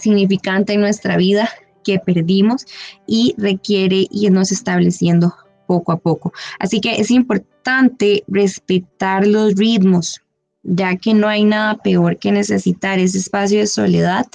significante 0.00 0.74
en 0.74 0.80
nuestra 0.80 1.16
vida 1.16 1.48
que 1.86 2.00
perdimos 2.00 2.66
y 3.06 3.34
requiere 3.38 4.08
irnos 4.10 4.50
estableciendo 4.50 5.32
poco 5.68 5.92
a 5.92 5.98
poco. 5.98 6.32
Así 6.58 6.80
que 6.80 7.00
es 7.00 7.10
importante 7.10 8.24
respetar 8.26 9.26
los 9.26 9.54
ritmos, 9.54 10.20
ya 10.64 10.96
que 10.96 11.14
no 11.14 11.28
hay 11.28 11.44
nada 11.44 11.76
peor 11.78 12.18
que 12.18 12.32
necesitar 12.32 12.98
ese 12.98 13.18
espacio 13.18 13.60
de 13.60 13.68
soledad 13.68 14.26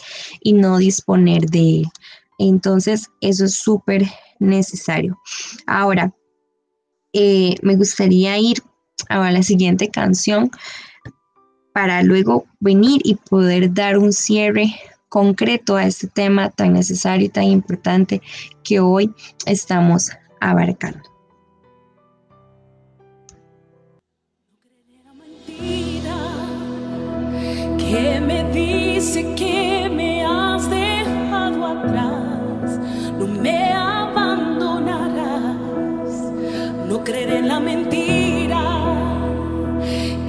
y 0.41 0.53
no 0.53 0.77
disponer 0.77 1.45
de 1.47 1.81
él. 1.81 1.85
Entonces, 2.39 3.07
eso 3.19 3.45
es 3.45 3.55
súper 3.55 4.05
necesario. 4.39 5.19
Ahora, 5.67 6.13
eh, 7.13 7.55
me 7.61 7.75
gustaría 7.75 8.37
ir 8.37 8.63
a 9.09 9.29
la 9.29 9.43
siguiente 9.43 9.89
canción 9.89 10.49
para 11.73 12.01
luego 12.03 12.45
venir 12.59 13.01
y 13.03 13.15
poder 13.15 13.73
dar 13.73 13.97
un 13.97 14.13
cierre 14.13 14.73
concreto 15.12 15.76
a 15.76 15.84
este 15.84 16.08
tema 16.08 16.50
tan 16.50 16.71
necesario 16.71 17.26
y 17.26 17.30
tan 17.30 17.43
importante 17.43 18.21
que 18.63 18.80
hoy 18.80 19.13
estamos 19.45 20.10
abarcando. 20.39 21.02
que 27.78 28.21
me 28.21 28.45
dice 28.54 29.36
que 29.36 29.89
me 29.93 30.24
has 30.24 30.69
dejado 30.69 31.67
atrás, 31.67 32.80
no 33.19 33.28
me 33.28 33.74
abandonarás, 33.74 36.32
no 36.88 37.04
creeré 37.04 37.39
en 37.39 37.50
la 37.50 37.60
mentira 37.60 38.63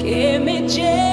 que 0.00 0.40
me 0.44 0.66
llena 0.66 1.11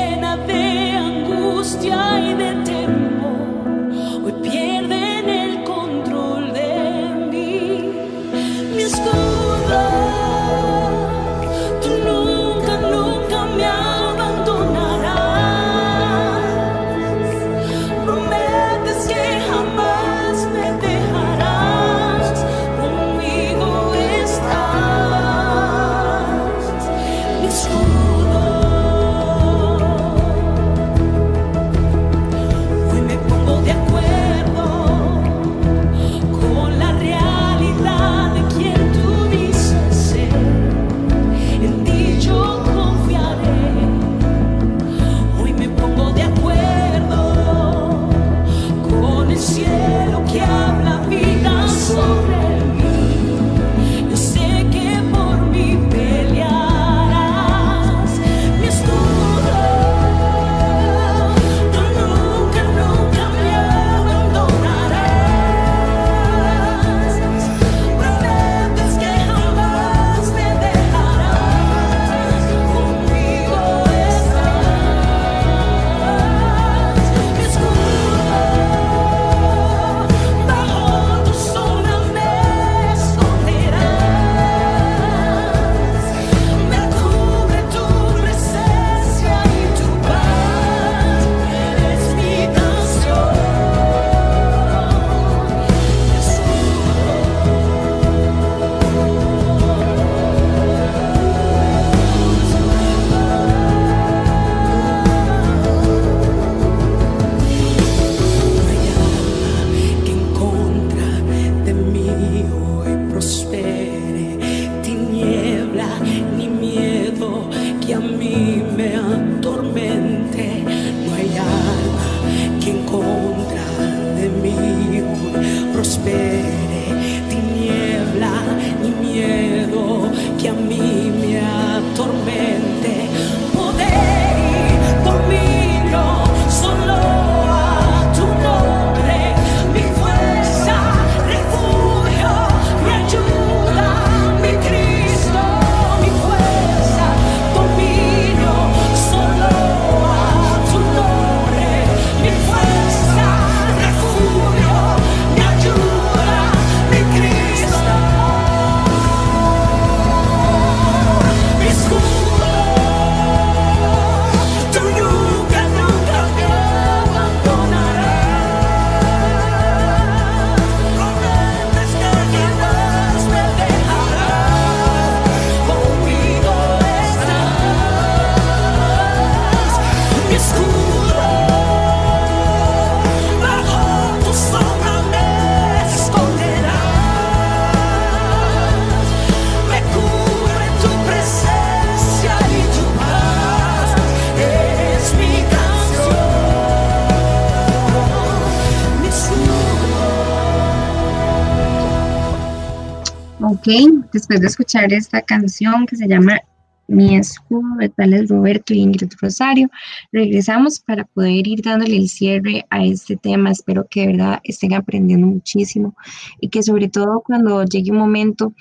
después 204.13 204.41
de 204.41 204.47
escuchar 204.47 204.91
esta 204.93 205.21
canción 205.21 205.85
que 205.85 205.95
se 205.95 206.07
llama 206.07 206.39
Mi 206.87 207.15
escudo 207.15 207.75
de 207.77 207.89
tales 207.89 208.29
Roberto 208.29 208.73
y 208.73 208.79
Ingrid 208.79 209.11
Rosario, 209.21 209.69
regresamos 210.11 210.79
para 210.79 211.03
poder 211.03 211.47
ir 211.47 211.61
dándole 211.61 211.97
el 211.97 212.09
cierre 212.09 212.65
a 212.69 212.83
este 212.83 213.15
tema. 213.17 213.51
Espero 213.51 213.87
que 213.89 214.01
de 214.01 214.07
verdad 214.07 214.39
estén 214.43 214.73
aprendiendo 214.73 215.27
muchísimo 215.27 215.95
y 216.39 216.49
que 216.49 216.63
sobre 216.63 216.89
todo 216.89 217.21
cuando 217.21 217.63
llegue 217.63 217.91
un 217.91 217.97
momento 217.97 218.53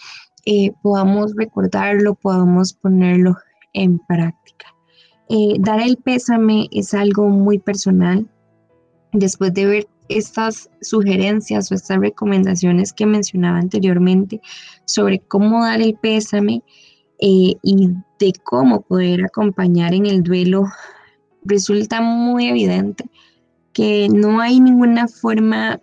eh, 0.44 0.72
podamos 0.82 1.34
recordarlo, 1.36 2.14
podamos 2.14 2.72
ponerlo 2.72 3.36
en 3.72 3.98
práctica. 3.98 4.66
Eh, 5.30 5.56
dar 5.60 5.80
el 5.80 5.98
pésame 5.98 6.68
es 6.72 6.94
algo 6.94 7.28
muy 7.28 7.58
personal. 7.58 8.26
Después 9.12 9.52
de 9.52 9.66
ver 9.66 9.88
estas 10.08 10.70
sugerencias 10.80 11.70
o 11.70 11.74
estas 11.74 11.98
recomendaciones 11.98 12.92
que 12.92 13.06
mencionaba 13.06 13.58
anteriormente 13.58 14.40
sobre 14.84 15.20
cómo 15.20 15.64
dar 15.64 15.80
el 15.80 15.94
pésame 15.94 16.62
eh, 17.20 17.54
y 17.62 17.88
de 18.18 18.32
cómo 18.44 18.82
poder 18.82 19.24
acompañar 19.24 19.94
en 19.94 20.06
el 20.06 20.22
duelo, 20.22 20.64
resulta 21.44 22.00
muy 22.00 22.48
evidente 22.48 23.04
que 23.72 24.08
no 24.08 24.40
hay 24.40 24.60
ninguna 24.60 25.08
forma 25.08 25.80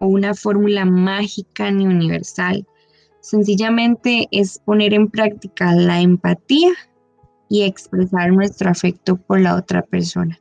o 0.00 0.06
una 0.06 0.34
fórmula 0.34 0.84
mágica 0.84 1.70
ni 1.70 1.86
universal. 1.86 2.66
Sencillamente 3.20 4.28
es 4.30 4.58
poner 4.58 4.94
en 4.94 5.08
práctica 5.08 5.72
la 5.74 6.00
empatía 6.00 6.72
y 7.48 7.62
expresar 7.62 8.32
nuestro 8.32 8.70
afecto 8.70 9.16
por 9.16 9.40
la 9.40 9.56
otra 9.56 9.82
persona 9.82 10.38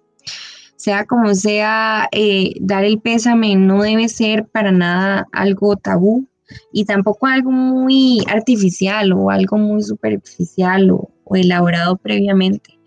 sea 0.85 1.05
como 1.05 1.33
sea, 1.33 2.07
eh, 2.11 2.53
dar 2.61 2.83
el 2.83 3.01
pésame 3.01 3.55
no 3.55 3.81
debe 3.81 4.07
ser 4.07 4.45
para 4.45 4.71
nada 4.71 5.27
algo 5.31 5.75
tabú 5.77 6.27
y 6.71 6.85
tampoco 6.85 7.25
algo 7.25 7.49
muy 7.49 8.23
artificial 8.27 9.11
o 9.13 9.31
algo 9.31 9.57
muy 9.57 9.81
superficial 9.81 10.91
o, 10.91 11.09
elaborado 11.33 11.97
previamente. 11.97 12.77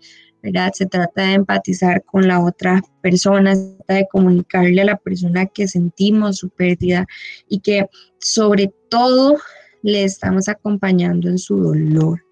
¿verdad? 0.41 0.71
Se 0.73 0.85
trata 0.85 1.23
de 1.23 1.33
empatizar 1.33 2.01
con 2.05 2.25
la 2.25 2.39
otra 2.39 2.81
persona, 3.01 3.53
se 3.53 3.75
trata 3.79 3.93
de 3.95 4.07
comunicarle 4.09 4.81
a 4.81 4.85
la 4.85 4.95
persona 4.95 5.45
que 5.47 5.67
sentimos 5.67 6.37
su 6.37 6.47
pérdida 6.47 7.05
y 7.49 7.59
que 7.59 7.89
sobre 8.19 8.73
todo 8.89 9.35
le 9.83 10.05
estamos 10.05 10.47
acompañando 10.47 11.27
en 11.27 11.37
su 11.37 11.57
dolor. 11.57 12.23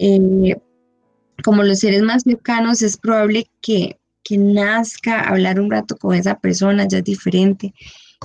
Eh, 0.00 0.56
como 1.44 1.62
los 1.62 1.78
seres 1.78 2.02
más 2.02 2.24
cercanos, 2.24 2.82
es 2.82 2.96
probable 2.96 3.48
que 3.60 3.99
que 4.22 4.38
nazca, 4.38 5.20
hablar 5.20 5.60
un 5.60 5.70
rato 5.70 5.96
con 5.96 6.14
esa 6.14 6.38
persona 6.38 6.86
ya 6.86 6.98
es 6.98 7.04
diferente. 7.04 7.74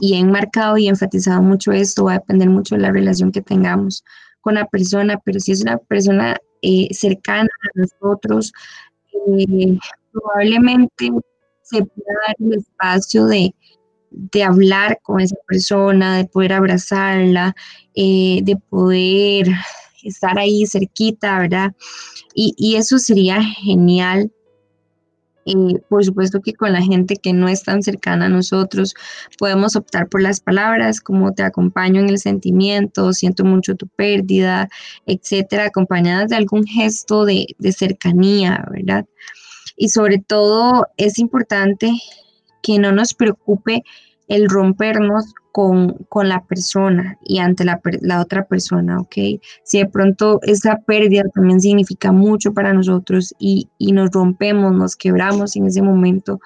Y 0.01 0.15
he 0.15 0.19
enmarcado 0.19 0.77
y 0.77 0.87
enfatizado 0.87 1.41
mucho 1.41 1.71
esto, 1.71 2.05
va 2.05 2.13
a 2.13 2.19
depender 2.19 2.49
mucho 2.49 2.75
de 2.75 2.81
la 2.81 2.91
relación 2.91 3.31
que 3.31 3.41
tengamos 3.41 4.03
con 4.41 4.55
la 4.55 4.67
persona, 4.67 5.19
pero 5.23 5.39
si 5.39 5.53
es 5.53 5.61
una 5.61 5.77
persona 5.77 6.37
eh, 6.61 6.87
cercana 6.91 7.49
a 7.63 7.79
nosotros, 7.79 8.51
eh, 9.27 9.77
probablemente 10.11 11.09
se 11.61 11.83
pueda 11.83 12.13
dar 12.27 12.35
el 12.39 12.53
espacio 12.59 13.25
de, 13.25 13.53
hablar 14.43 14.99
con 15.01 15.19
esa 15.19 15.35
persona, 15.47 16.17
de 16.17 16.25
poder 16.25 16.53
abrazarla, 16.53 17.55
eh, 17.95 18.41
de 18.43 18.55
poder 18.69 19.47
estar 20.03 20.37
ahí 20.37 20.65
cerquita, 20.67 21.39
¿verdad? 21.39 21.73
Y, 22.33 22.53
y 22.57 22.75
eso 22.75 22.99
sería 22.99 23.41
genial 23.41 24.31
y 25.45 25.77
por 25.89 26.03
supuesto 26.03 26.41
que 26.41 26.53
con 26.53 26.73
la 26.73 26.81
gente 26.81 27.15
que 27.15 27.31
no 27.31 27.47
es 27.47 27.63
tan 27.63 27.83
cercana 27.83 28.25
a 28.25 28.29
nosotros 28.29 28.95
podemos 29.37 29.75
optar 29.75 30.09
por 30.09 30.21
las 30.21 30.39
palabras 30.39 30.99
como 30.99 31.33
te 31.33 31.43
acompaño 31.43 32.01
en 32.01 32.09
el 32.09 32.17
sentimiento, 32.17 33.13
siento 33.13 33.45
mucho 33.45 33.75
tu 33.75 33.87
pérdida, 33.87 34.67
etcétera, 35.05 35.65
acompañadas 35.65 36.29
de 36.29 36.35
algún 36.35 36.65
gesto 36.65 37.25
de, 37.25 37.45
de 37.59 37.71
cercanía, 37.71 38.65
¿verdad? 38.71 39.05
Y 39.77 39.89
sobre 39.89 40.17
todo 40.17 40.87
es 40.97 41.19
importante 41.19 41.91
que 42.63 42.79
no 42.79 42.91
nos 42.91 43.13
preocupe 43.13 43.83
el 44.27 44.49
rompernos 44.49 45.25
con, 45.55 46.27
la 46.27 46.43
persona 46.43 47.17
y 47.23 47.39
ante 47.39 47.63
la, 47.63 47.79
otra 48.19 48.45
persona, 48.45 48.99
¿ok? 48.99 49.39
Si 49.63 49.77
de 49.77 49.85
pronto 49.85 50.41
esa 50.43 50.81
pérdida 50.85 51.23
también 51.33 51.61
significa 51.61 52.11
mucho 52.11 52.53
para 52.53 52.73
nosotros 52.73 53.33
y, 53.39 53.69
nos 53.79 54.11
rompemos, 54.11 54.73
nos 54.73 54.97
quebramos 54.97 55.55
en 55.55 55.67
ese 55.67 55.81
momento, 55.81 56.41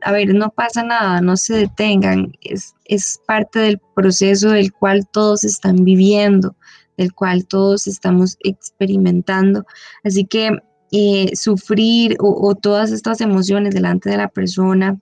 a 0.00 0.12
ver, 0.12 0.32
no 0.32 0.50
pasa 0.50 0.84
nada, 0.84 1.20
no 1.20 1.36
se 1.36 1.54
detengan, 1.54 2.32
es, 2.40 2.76
es 2.84 3.20
parte 3.26 3.58
del 3.58 3.80
proceso 3.96 4.50
del 4.50 4.72
cual 4.72 5.08
todos 5.10 5.42
están 5.42 5.84
viviendo, 5.84 6.54
del 6.96 7.12
cual 7.12 7.46
todos 7.48 7.88
estamos 7.88 8.38
experimentando. 8.44 9.66
Así 10.04 10.24
que 10.24 10.56
eh, 10.92 11.34
sufrir 11.34 12.16
o 12.20 12.54
todas 12.54 12.92
estas 12.92 13.20
emociones 13.20 13.74
delante 13.74 14.08
de 14.08 14.18
la 14.18 14.28
persona, 14.28 15.00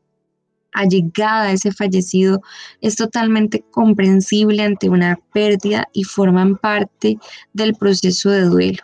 allegada 0.73 1.45
a 1.45 1.53
ese 1.53 1.73
fallecido 1.73 2.41
es 2.81 2.97
totalmente 2.97 3.65
comprensible 3.71 4.63
ante 4.63 4.89
una 4.89 5.19
pérdida 5.33 5.89
y 5.93 6.05
forman 6.05 6.57
parte 6.57 7.19
del 7.53 7.75
proceso 7.75 8.31
de 8.31 8.43
duelo. 8.43 8.79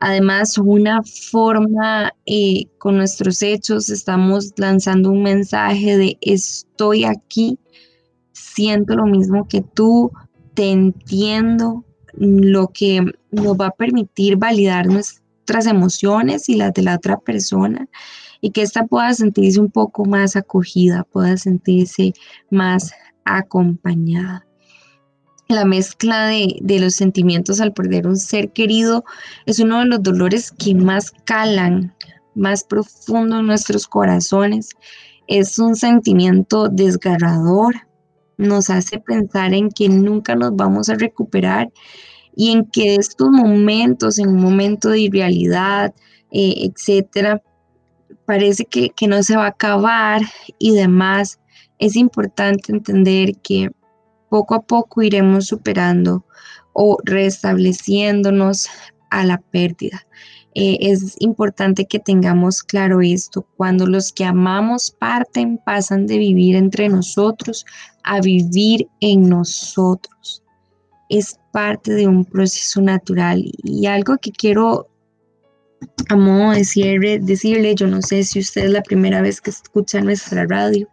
Además, 0.00 0.56
una 0.56 1.02
forma 1.02 2.14
eh, 2.24 2.64
con 2.78 2.96
nuestros 2.96 3.42
hechos, 3.42 3.90
estamos 3.90 4.52
lanzando 4.56 5.10
un 5.10 5.22
mensaje 5.22 5.98
de 5.98 6.18
estoy 6.22 7.04
aquí, 7.04 7.58
siento 8.32 8.96
lo 8.96 9.04
mismo 9.04 9.46
que 9.46 9.60
tú, 9.60 10.10
te 10.54 10.70
entiendo, 10.70 11.84
lo 12.14 12.68
que 12.68 13.04
nos 13.30 13.56
va 13.56 13.66
a 13.66 13.72
permitir 13.72 14.36
validar 14.36 14.86
nuestras 14.86 15.66
emociones 15.66 16.48
y 16.48 16.56
las 16.56 16.72
de 16.72 16.82
la 16.82 16.96
otra 16.96 17.18
persona 17.18 17.86
y 18.40 18.50
que 18.50 18.62
ésta 18.62 18.86
pueda 18.86 19.12
sentirse 19.14 19.60
un 19.60 19.70
poco 19.70 20.04
más 20.04 20.36
acogida, 20.36 21.04
pueda 21.04 21.36
sentirse 21.36 22.12
más 22.50 22.92
acompañada. 23.24 24.46
La 25.48 25.64
mezcla 25.64 26.26
de, 26.26 26.58
de, 26.62 26.78
los 26.78 26.94
sentimientos 26.94 27.60
al 27.60 27.72
perder 27.72 28.06
un 28.06 28.16
ser 28.16 28.52
querido 28.52 29.04
es 29.46 29.58
uno 29.58 29.80
de 29.80 29.86
los 29.86 30.02
dolores 30.02 30.52
que 30.52 30.74
más 30.74 31.10
calan, 31.24 31.94
más 32.34 32.62
profundo 32.62 33.40
en 33.40 33.46
nuestros 33.46 33.88
corazones. 33.88 34.70
Es 35.26 35.58
un 35.58 35.74
sentimiento 35.74 36.68
desgarrador, 36.68 37.74
nos 38.36 38.70
hace 38.70 38.98
pensar 38.98 39.52
en 39.52 39.70
que 39.70 39.88
nunca 39.88 40.34
nos 40.34 40.54
vamos 40.56 40.88
a 40.88 40.94
recuperar 40.94 41.70
y 42.34 42.52
en 42.52 42.64
que 42.64 42.94
estos 42.94 43.28
momentos, 43.28 44.18
en 44.18 44.28
un 44.28 44.40
momento 44.40 44.88
de 44.88 45.00
irrealidad, 45.00 45.94
eh, 46.30 46.70
etcétera, 46.70 47.42
parece 48.30 48.64
que, 48.64 48.92
no 49.08 49.24
se 49.24 49.36
va 49.36 49.46
a 49.46 49.48
acabar 49.48 50.22
y 50.60 50.72
demás, 50.72 51.40
es 51.80 51.96
importante 51.96 52.70
entender 52.70 53.32
que 53.42 53.72
poco 54.28 54.54
a 54.54 54.60
poco 54.60 55.02
iremos 55.02 55.48
superando 55.48 56.24
o 56.72 56.96
restableciéndonos 57.02 58.68
a 59.10 59.24
la 59.24 59.38
pérdida. 59.38 60.06
Eh, 60.54 60.78
es 60.80 61.16
importante 61.18 61.86
que 61.86 61.98
tengamos 61.98 62.62
claro 62.62 63.00
esto. 63.00 63.44
Cuando 63.56 63.84
los 63.84 64.12
que 64.12 64.24
amamos 64.24 64.92
parten, 64.92 65.58
pasan 65.66 66.06
de 66.06 66.18
vivir 66.18 66.54
entre 66.54 66.88
nosotros 66.88 67.66
a 68.04 68.20
vivir 68.20 68.86
en 69.00 69.28
nosotros. 69.28 70.44
Es 71.08 71.36
parte 71.50 71.94
de 71.94 72.06
un 72.06 72.24
proceso 72.24 72.80
natural 72.80 73.42
y 73.64 73.86
algo 73.86 74.18
que 74.18 74.30
quiero 74.30 74.86
a 76.08 76.16
modo 76.16 76.52
de 76.52 76.64
cierre, 76.64 77.18
decirle, 77.20 77.74
yo 77.74 77.86
no 77.86 78.02
sé 78.02 78.24
si 78.24 78.40
usted 78.40 78.64
es 78.64 78.70
la 78.70 78.82
primera 78.82 79.22
vez 79.22 79.40
que 79.40 79.50
escucha 79.50 80.00
nuestra 80.00 80.44
radio, 80.46 80.88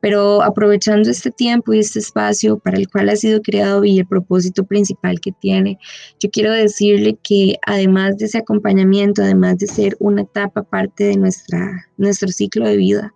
pero 0.00 0.42
aprovechando 0.42 1.10
este 1.10 1.30
tiempo 1.30 1.74
y 1.74 1.80
este 1.80 1.98
espacio 1.98 2.58
para 2.58 2.78
el 2.78 2.88
cual 2.88 3.10
ha 3.10 3.16
sido 3.16 3.42
creado 3.42 3.84
y 3.84 3.98
el 3.98 4.06
propósito 4.06 4.64
principal 4.64 5.20
que 5.20 5.32
tiene, 5.32 5.78
yo 6.18 6.30
quiero 6.30 6.52
decirle 6.52 7.18
que 7.22 7.56
además 7.66 8.16
de 8.16 8.26
ese 8.26 8.38
acompañamiento, 8.38 9.22
además 9.22 9.58
de 9.58 9.66
ser 9.66 9.96
una 9.98 10.22
etapa 10.22 10.62
parte 10.62 11.04
de 11.04 11.16
nuestra, 11.16 11.86
nuestro 11.96 12.28
ciclo 12.28 12.66
de 12.66 12.76
vida, 12.76 13.14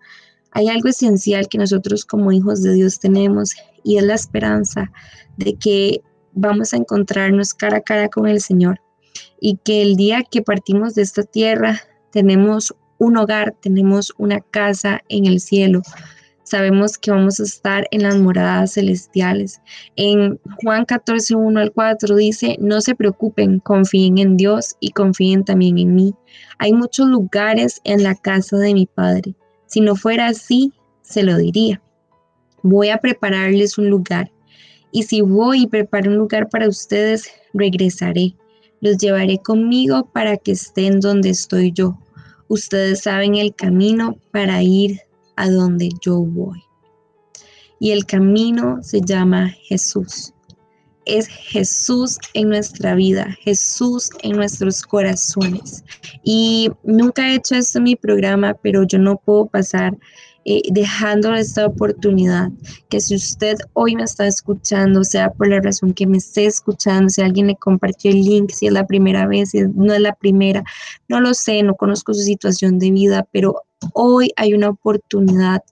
hay 0.52 0.68
algo 0.68 0.88
esencial 0.88 1.48
que 1.48 1.58
nosotros 1.58 2.04
como 2.04 2.32
hijos 2.32 2.62
de 2.62 2.74
Dios 2.74 3.00
tenemos 3.00 3.54
y 3.84 3.96
es 3.96 4.04
la 4.04 4.14
esperanza 4.14 4.90
de 5.36 5.54
que 5.54 6.02
vamos 6.32 6.72
a 6.72 6.76
encontrarnos 6.76 7.54
cara 7.54 7.78
a 7.78 7.82
cara 7.82 8.08
con 8.08 8.26
el 8.26 8.40
Señor 8.40 8.80
y 9.41 9.57
que 9.64 9.82
el 9.82 9.97
día 9.97 10.22
que 10.22 10.43
partimos 10.43 10.95
de 10.95 11.03
esta 11.03 11.22
tierra 11.22 11.80
tenemos 12.11 12.74
un 12.99 13.16
hogar, 13.16 13.55
tenemos 13.61 14.12
una 14.18 14.41
casa 14.41 15.01
en 15.09 15.26
el 15.26 15.41
cielo. 15.41 15.82
Sabemos 16.43 16.97
que 16.97 17.11
vamos 17.11 17.41
a 17.41 17.43
estar 17.43 17.86
en 17.91 18.05
las 18.05 18.16
moradas 18.16 18.72
celestiales. 18.72 19.61
En 19.97 20.41
Juan 20.62 20.86
14, 20.86 21.34
1 21.34 21.61
al 21.61 21.72
4 21.72 22.16
dice, 22.16 22.57
no 22.59 22.80
se 22.80 22.95
preocupen, 22.95 23.61
confíen 23.61 24.16
en 24.16 24.36
Dios 24.39 24.74
y 24.80 24.91
confíen 24.93 25.45
también 25.45 25.78
en 25.78 25.95
mí. 25.95 26.14
Hay 26.59 26.72
muchos 26.72 27.07
lugares 27.07 27.80
en 27.84 28.03
la 28.03 28.14
casa 28.14 28.57
de 28.57 28.72
mi 28.72 28.86
Padre. 28.86 29.34
Si 29.66 29.82
no 29.82 29.95
fuera 29.95 30.28
así, 30.28 30.72
se 31.03 31.22
lo 31.22 31.36
diría. 31.36 31.82
Voy 32.62 32.89
a 32.89 32.99
prepararles 32.99 33.76
un 33.76 33.91
lugar. 33.91 34.32
Y 34.91 35.03
si 35.03 35.20
voy 35.20 35.64
y 35.64 35.66
preparo 35.66 36.11
un 36.11 36.16
lugar 36.16 36.49
para 36.49 36.66
ustedes, 36.68 37.30
regresaré. 37.53 38.34
Los 38.81 38.99
llevaré 38.99 39.39
conmigo 39.39 40.09
para 40.12 40.37
que 40.37 40.53
estén 40.53 41.01
donde 41.01 41.31
estoy 41.31 41.72
yo. 41.72 41.99
Ustedes 42.49 43.03
saben 43.03 43.37
el 43.37 43.55
camino 43.55 44.16
para 44.31 44.62
ir 44.62 45.01
a 45.37 45.51
donde 45.51 45.91
yo 46.01 46.20
voy. 46.20 46.62
Y 47.81 47.91
el 47.91 48.07
camino 48.07 48.79
se 48.83 49.01
llama 49.01 49.51
Jesús 49.62 50.33
es 51.09 51.26
Jesús 51.26 52.18
en 52.35 52.51
nuestra 52.51 52.95
vida, 52.95 53.37
Jesús 53.41 54.11
en 54.22 54.37
nuestros 54.37 54.83
corazones. 54.83 55.83
Y 56.22 56.70
nunca 56.85 57.29
he 57.29 57.37
hecho 57.37 57.57
esto 57.57 57.79
en 57.79 57.85
mi 57.85 57.97
programa, 57.97 58.55
pero 58.55 58.85
yo 58.85 58.99
no 58.99 59.16
puedo 59.16 59.47
pasar 59.47 59.97
dejando 60.70 61.34
esta 61.34 61.66
oportunidad, 61.66 62.51
que 62.88 63.01
si 63.01 63.14
usted 63.14 63.57
hoy 63.74 63.96
me 63.96 64.05
está 64.05 64.26
escuchando, 64.26 65.05
sea 65.05 65.30
por 65.30 65.49
la 65.49 65.61
razón 65.61 65.92
que 65.92 66.07
me 66.07 66.18
esté 66.18 66.46
escuchando, 66.46 67.11
si 67.11 67.22
alguien 67.22 67.49
le 67.49 67.57
compartió 67.57 68.11
el 68.11 68.22
link, 68.22 68.51
si 68.51 68.66
es 68.66 68.72
la 68.72 68.86
primera 68.86 69.26
vez, 69.26 69.51
si 69.51 69.62
no 69.74 69.92
es 69.92 70.01
la 70.01 70.14
primera, 70.14 70.64
no 71.09 71.20
lo 71.20 71.34
sé, 71.34 71.62
no 71.62 71.74
conozco 71.74 72.14
su 72.14 72.22
situación 72.22 72.78
de 72.78 72.90
vida, 72.90 73.26
pero 73.32 73.62
hoy 73.94 74.32
hay 74.36 74.55
una 74.55 74.70
oportunidad 74.70 75.62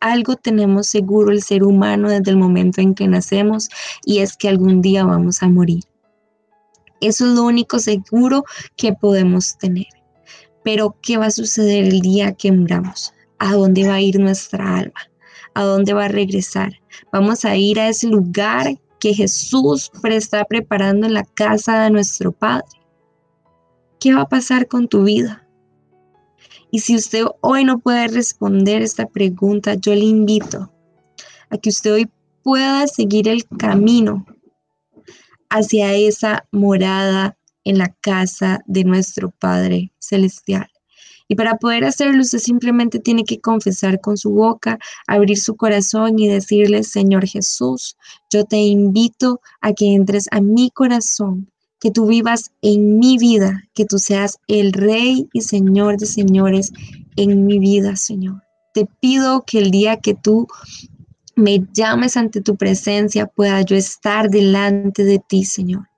algo 0.00 0.34
tenemos 0.36 0.86
seguro 0.86 1.30
el 1.30 1.42
ser 1.42 1.62
humano 1.62 2.08
desde 2.08 2.30
el 2.30 2.38
momento 2.38 2.80
en 2.80 2.94
que 2.94 3.06
nacemos 3.06 3.68
y 4.04 4.20
es 4.20 4.34
que 4.36 4.48
algún 4.48 4.80
día 4.80 5.04
vamos 5.04 5.42
a 5.42 5.48
morir. 5.48 5.84
Eso 7.00 7.26
es 7.26 7.34
lo 7.34 7.44
único 7.44 7.78
seguro 7.78 8.44
que 8.76 8.92
podemos 8.92 9.56
tener. 9.58 9.86
Pero, 10.64 10.96
¿qué 11.02 11.16
va 11.16 11.26
a 11.26 11.30
suceder 11.30 11.84
el 11.84 12.00
día 12.00 12.32
que 12.32 12.52
muramos? 12.52 13.14
¿A 13.40 13.54
dónde 13.54 13.88
va 13.88 13.94
a 13.94 14.00
ir 14.02 14.20
nuestra 14.20 14.76
alma? 14.76 15.00
¿A 15.54 15.62
dónde 15.64 15.94
va 15.94 16.04
a 16.04 16.08
regresar? 16.08 16.74
Vamos 17.10 17.46
a 17.46 17.56
ir 17.56 17.80
a 17.80 17.88
ese 17.88 18.06
lugar 18.06 18.78
que 19.00 19.14
Jesús 19.14 19.90
está 20.04 20.44
preparando 20.44 21.06
en 21.06 21.14
la 21.14 21.24
casa 21.24 21.82
de 21.82 21.90
nuestro 21.90 22.32
Padre. 22.32 22.68
¿Qué 23.98 24.14
va 24.14 24.22
a 24.22 24.28
pasar 24.28 24.68
con 24.68 24.88
tu 24.88 25.04
vida? 25.04 25.48
Y 26.70 26.80
si 26.80 26.94
usted 26.94 27.24
hoy 27.40 27.64
no 27.64 27.78
puede 27.78 28.08
responder 28.08 28.82
esta 28.82 29.06
pregunta, 29.06 29.74
yo 29.74 29.94
le 29.94 30.04
invito 30.04 30.70
a 31.48 31.56
que 31.56 31.70
usted 31.70 31.94
hoy 31.94 32.10
pueda 32.42 32.86
seguir 32.86 33.26
el 33.26 33.46
camino 33.46 34.26
hacia 35.48 35.94
esa 35.94 36.46
morada 36.52 37.38
en 37.64 37.78
la 37.78 37.88
casa 38.02 38.60
de 38.66 38.84
nuestro 38.84 39.30
Padre 39.30 39.92
Celestial. 39.98 40.69
Y 41.30 41.36
para 41.36 41.58
poder 41.58 41.84
hacerlo, 41.84 42.22
usted 42.22 42.40
simplemente 42.40 42.98
tiene 42.98 43.22
que 43.22 43.40
confesar 43.40 44.00
con 44.00 44.16
su 44.16 44.30
boca, 44.30 44.80
abrir 45.06 45.38
su 45.38 45.54
corazón 45.54 46.18
y 46.18 46.26
decirle, 46.26 46.82
Señor 46.82 47.24
Jesús, 47.24 47.96
yo 48.32 48.44
te 48.44 48.56
invito 48.56 49.40
a 49.60 49.72
que 49.72 49.94
entres 49.94 50.26
a 50.32 50.40
mi 50.40 50.70
corazón 50.70 51.48
que 51.78 51.92
tú 51.92 52.08
vivas 52.08 52.50
en 52.62 52.98
mi 52.98 53.16
vida, 53.16 53.62
que 53.74 53.84
tú 53.84 54.00
seas 54.00 54.38
el 54.48 54.72
Rey 54.72 55.28
y 55.32 55.42
Señor 55.42 55.98
de 55.98 56.06
señores 56.06 56.72
en 57.14 57.46
mi 57.46 57.60
vida, 57.60 57.94
Señor. 57.94 58.42
Te 58.74 58.88
pido 59.00 59.44
que 59.46 59.60
el 59.60 59.70
día 59.70 59.98
que 59.98 60.14
tú 60.14 60.48
me 61.36 61.64
llames 61.72 62.16
ante 62.16 62.40
tu 62.40 62.56
presencia 62.56 63.26
pueda 63.26 63.62
yo 63.62 63.76
estar 63.76 64.30
delante 64.30 65.04
de 65.04 65.20
ti, 65.20 65.44
Señor. 65.44 65.89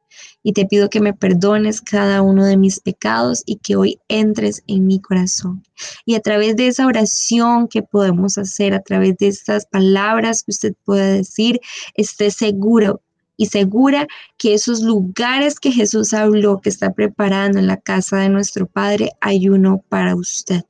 Y 0.43 0.53
te 0.53 0.67
pido 0.67 0.91
que 0.91 1.01
me 1.01 1.15
perdones 1.15 1.81
cada 1.81 2.23
uno 2.23 2.45
de 2.45 2.57
mis 2.57 2.81
pecados 2.81 3.43
y 3.47 3.57
que 3.57 3.77
hoy 3.77 4.01
entres 4.09 4.63
en 4.67 4.87
mi 4.87 5.01
corazón. 5.01 5.63
Y 6.05 6.15
a 6.15 6.21
través 6.21 6.57
de 6.57 6.67
esa 6.67 6.87
oración 6.87 7.69
que 7.69 7.83
podemos 7.83 8.39
hacer, 8.39 8.75
a 8.75 8.83
través 8.83 9.17
de 9.19 9.29
estas 9.29 9.67
palabras 9.67 10.43
que 10.43 10.51
usted 10.51 10.75
puede 10.85 11.19
decir, 11.19 11.61
esté 11.95 12.31
seguro 12.31 13.03
y 13.37 13.47
segura 13.47 14.07
que 14.39 14.55
esos 14.55 14.83
lugares 14.83 15.59
que 15.59 15.73
Jesús 15.73 16.15
habló, 16.15 16.61
que 16.61 16.69
está 16.69 16.93
preparando 16.93 17.59
en 17.59 17.67
la 17.67 17.77
casa 17.77 18.19
de 18.19 18.29
nuestro 18.29 18.67
Padre, 18.67 19.11
hay 19.21 19.49
uno 19.49 19.83
para 19.89 20.15
usted. 20.15 20.63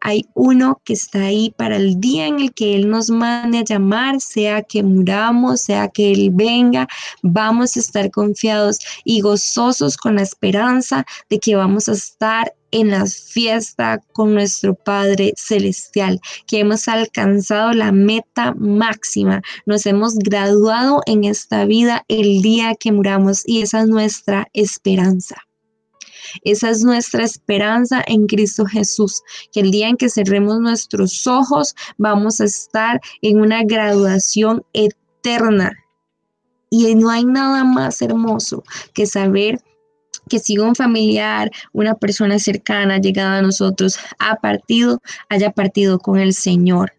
Hay 0.00 0.26
uno 0.34 0.80
que 0.84 0.94
está 0.94 1.20
ahí 1.24 1.54
para 1.56 1.76
el 1.76 2.00
día 2.00 2.26
en 2.26 2.40
el 2.40 2.52
que 2.52 2.74
Él 2.74 2.88
nos 2.88 3.10
mande 3.10 3.58
a 3.58 3.64
llamar, 3.64 4.20
sea 4.20 4.62
que 4.62 4.82
muramos, 4.82 5.62
sea 5.62 5.88
que 5.88 6.12
Él 6.12 6.30
venga, 6.32 6.88
vamos 7.22 7.76
a 7.76 7.80
estar 7.80 8.10
confiados 8.10 8.78
y 9.04 9.20
gozosos 9.20 9.96
con 9.96 10.16
la 10.16 10.22
esperanza 10.22 11.04
de 11.28 11.38
que 11.38 11.56
vamos 11.56 11.88
a 11.88 11.92
estar 11.92 12.54
en 12.70 12.90
la 12.90 13.06
fiesta 13.06 14.00
con 14.12 14.34
nuestro 14.34 14.74
Padre 14.74 15.34
Celestial, 15.36 16.20
que 16.46 16.60
hemos 16.60 16.88
alcanzado 16.88 17.72
la 17.72 17.92
meta 17.92 18.54
máxima, 18.54 19.42
nos 19.66 19.86
hemos 19.86 20.16
graduado 20.16 21.02
en 21.06 21.24
esta 21.24 21.64
vida 21.64 22.04
el 22.08 22.42
día 22.42 22.74
que 22.74 22.92
muramos 22.92 23.42
y 23.46 23.62
esa 23.62 23.80
es 23.80 23.88
nuestra 23.88 24.48
esperanza. 24.52 25.36
Esa 26.42 26.70
es 26.70 26.82
nuestra 26.82 27.24
esperanza 27.24 28.02
en 28.06 28.26
Cristo 28.26 28.64
Jesús, 28.66 29.22
que 29.52 29.60
el 29.60 29.70
día 29.70 29.88
en 29.88 29.96
que 29.96 30.10
cerremos 30.10 30.60
nuestros 30.60 31.26
ojos 31.26 31.74
vamos 31.98 32.40
a 32.40 32.44
estar 32.44 33.00
en 33.22 33.40
una 33.40 33.62
graduación 33.64 34.64
eterna. 34.72 35.72
Y 36.70 36.94
no 36.94 37.10
hay 37.10 37.24
nada 37.24 37.64
más 37.64 38.00
hermoso 38.00 38.62
que 38.94 39.06
saber 39.06 39.60
que 40.28 40.38
si 40.38 40.58
un 40.58 40.74
familiar, 40.74 41.50
una 41.72 41.94
persona 41.94 42.38
cercana 42.38 42.98
llegada 42.98 43.38
a 43.38 43.42
nosotros 43.42 43.98
ha 44.18 44.36
partido, 44.36 45.02
haya 45.28 45.50
partido 45.50 45.98
con 45.98 46.18
el 46.18 46.32
Señor. 46.34 46.92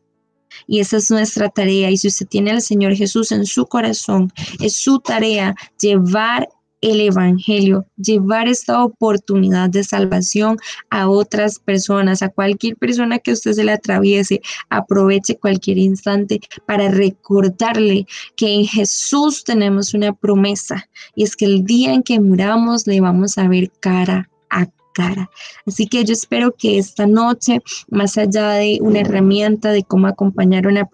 Y 0.67 0.79
esa 0.79 0.97
es 0.97 1.09
nuestra 1.09 1.49
tarea. 1.49 1.89
Y 1.89 1.97
si 1.97 2.09
usted 2.09 2.27
tiene 2.27 2.51
al 2.51 2.61
Señor 2.61 2.93
Jesús 2.93 3.31
en 3.31 3.45
su 3.45 3.65
corazón, 3.65 4.31
es 4.59 4.75
su 4.75 4.99
tarea 4.99 5.55
llevar 5.79 6.49
el 6.81 6.99
Evangelio, 6.99 7.85
llevar 7.95 8.47
esta 8.47 8.83
oportunidad 8.83 9.69
de 9.69 9.83
salvación 9.83 10.57
a 10.89 11.07
otras 11.09 11.59
personas, 11.59 12.21
a 12.21 12.29
cualquier 12.29 12.75
persona 12.75 13.19
que 13.19 13.33
usted 13.33 13.53
se 13.53 13.63
le 13.63 13.71
atraviese, 13.71 14.41
aproveche 14.69 15.37
cualquier 15.37 15.77
instante 15.77 16.41
para 16.65 16.89
recordarle 16.89 18.05
que 18.35 18.53
en 18.53 18.65
Jesús 18.65 19.43
tenemos 19.43 19.93
una 19.93 20.13
promesa 20.13 20.89
y 21.15 21.23
es 21.23 21.35
que 21.35 21.45
el 21.45 21.63
día 21.63 21.93
en 21.93 22.03
que 22.03 22.19
muramos 22.19 22.87
le 22.87 22.99
vamos 22.99 23.37
a 23.37 23.47
ver 23.47 23.71
cara 23.79 24.29
a 24.49 24.65
cara. 24.93 25.29
Así 25.65 25.87
que 25.87 26.03
yo 26.03 26.13
espero 26.13 26.53
que 26.53 26.77
esta 26.77 27.05
noche, 27.05 27.61
más 27.89 28.17
allá 28.17 28.51
de 28.53 28.79
una 28.81 28.99
herramienta 28.99 29.71
de 29.71 29.83
cómo 29.83 30.07
acompañar 30.07 30.65
a 30.65 30.69
una, 30.69 30.89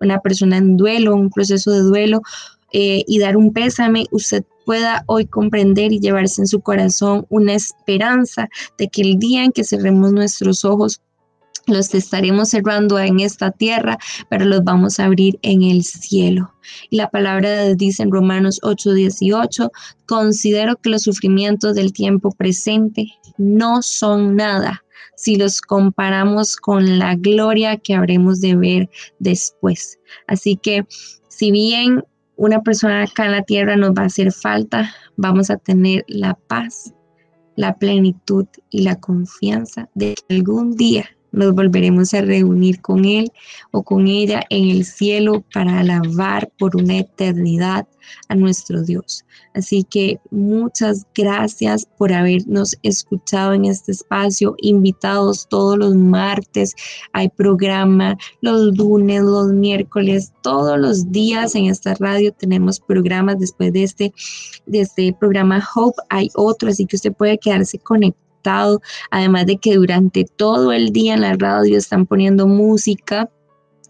una 0.00 0.20
persona 0.20 0.56
en 0.56 0.76
duelo, 0.76 1.14
un 1.14 1.30
proceso 1.30 1.70
de 1.70 1.80
duelo, 1.80 2.22
eh, 2.72 3.04
y 3.06 3.18
dar 3.18 3.36
un 3.36 3.52
pésame, 3.52 4.06
usted 4.10 4.44
pueda 4.64 5.02
hoy 5.06 5.24
comprender 5.26 5.92
y 5.92 6.00
llevarse 6.00 6.42
en 6.42 6.46
su 6.46 6.60
corazón 6.60 7.26
una 7.30 7.54
esperanza 7.54 8.48
de 8.76 8.88
que 8.88 9.02
el 9.02 9.18
día 9.18 9.44
en 9.44 9.52
que 9.52 9.64
cerremos 9.64 10.12
nuestros 10.12 10.64
ojos 10.64 11.00
los 11.68 11.94
estaremos 11.94 12.50
cerrando 12.50 12.98
en 12.98 13.20
esta 13.20 13.50
tierra, 13.50 13.98
pero 14.28 14.44
los 14.44 14.64
vamos 14.64 14.98
a 14.98 15.04
abrir 15.04 15.38
en 15.42 15.62
el 15.62 15.84
cielo. 15.84 16.52
Y 16.90 16.96
la 16.96 17.10
palabra 17.10 17.50
de 17.50 17.74
dice 17.76 18.02
en 18.02 18.10
Romanos 18.10 18.58
8:18, 18.62 19.70
considero 20.06 20.76
que 20.76 20.90
los 20.90 21.02
sufrimientos 21.02 21.74
del 21.74 21.92
tiempo 21.92 22.30
presente 22.32 23.06
no 23.36 23.82
son 23.82 24.36
nada 24.36 24.82
si 25.16 25.36
los 25.36 25.60
comparamos 25.60 26.56
con 26.56 26.98
la 26.98 27.16
gloria 27.16 27.76
que 27.76 27.94
habremos 27.94 28.40
de 28.40 28.54
ver 28.54 28.90
después. 29.18 29.98
Así 30.26 30.56
que 30.56 30.86
si 31.28 31.50
bien 31.50 32.04
una 32.38 32.62
persona 32.62 33.02
acá 33.02 33.26
en 33.26 33.32
la 33.32 33.42
tierra 33.42 33.76
nos 33.76 33.90
va 33.90 34.02
a 34.02 34.06
hacer 34.06 34.32
falta, 34.32 34.94
vamos 35.16 35.50
a 35.50 35.56
tener 35.56 36.04
la 36.06 36.34
paz, 36.34 36.94
la 37.56 37.76
plenitud 37.76 38.46
y 38.70 38.82
la 38.82 38.98
confianza 39.00 39.90
de 39.94 40.14
que 40.14 40.36
algún 40.36 40.76
día 40.76 41.04
nos 41.32 41.54
volveremos 41.54 42.14
a 42.14 42.22
reunir 42.22 42.80
con 42.80 43.04
Él 43.04 43.30
o 43.70 43.82
con 43.82 44.06
ella 44.06 44.42
en 44.50 44.70
el 44.70 44.84
cielo 44.84 45.44
para 45.52 45.80
alabar 45.80 46.50
por 46.58 46.76
una 46.76 46.98
eternidad 46.98 47.86
a 48.28 48.34
nuestro 48.34 48.82
Dios. 48.82 49.24
Así 49.54 49.84
que 49.84 50.18
muchas 50.30 51.06
gracias 51.14 51.86
por 51.98 52.12
habernos 52.12 52.76
escuchado 52.82 53.52
en 53.52 53.66
este 53.66 53.92
espacio, 53.92 54.54
invitados 54.58 55.46
todos 55.48 55.78
los 55.78 55.94
martes, 55.94 56.74
hay 57.12 57.28
programa 57.28 58.16
los 58.40 58.76
lunes, 58.76 59.22
los 59.22 59.52
miércoles, 59.52 60.32
todos 60.42 60.78
los 60.78 61.10
días 61.10 61.54
en 61.54 61.66
esta 61.66 61.94
radio 61.94 62.32
tenemos 62.32 62.80
programas 62.80 63.38
después 63.38 63.72
de 63.72 63.82
este, 63.82 64.12
este 64.72 65.14
programa 65.18 65.66
Hope, 65.74 66.00
hay 66.08 66.30
otro, 66.34 66.68
así 66.70 66.86
que 66.86 66.96
usted 66.96 67.12
puede 67.12 67.38
quedarse 67.38 67.78
conectado 67.78 68.27
además 69.10 69.46
de 69.46 69.56
que 69.58 69.74
durante 69.74 70.24
todo 70.24 70.72
el 70.72 70.92
día 70.92 71.14
en 71.14 71.22
la 71.22 71.34
radio 71.34 71.76
están 71.76 72.06
poniendo 72.06 72.46
música. 72.46 73.30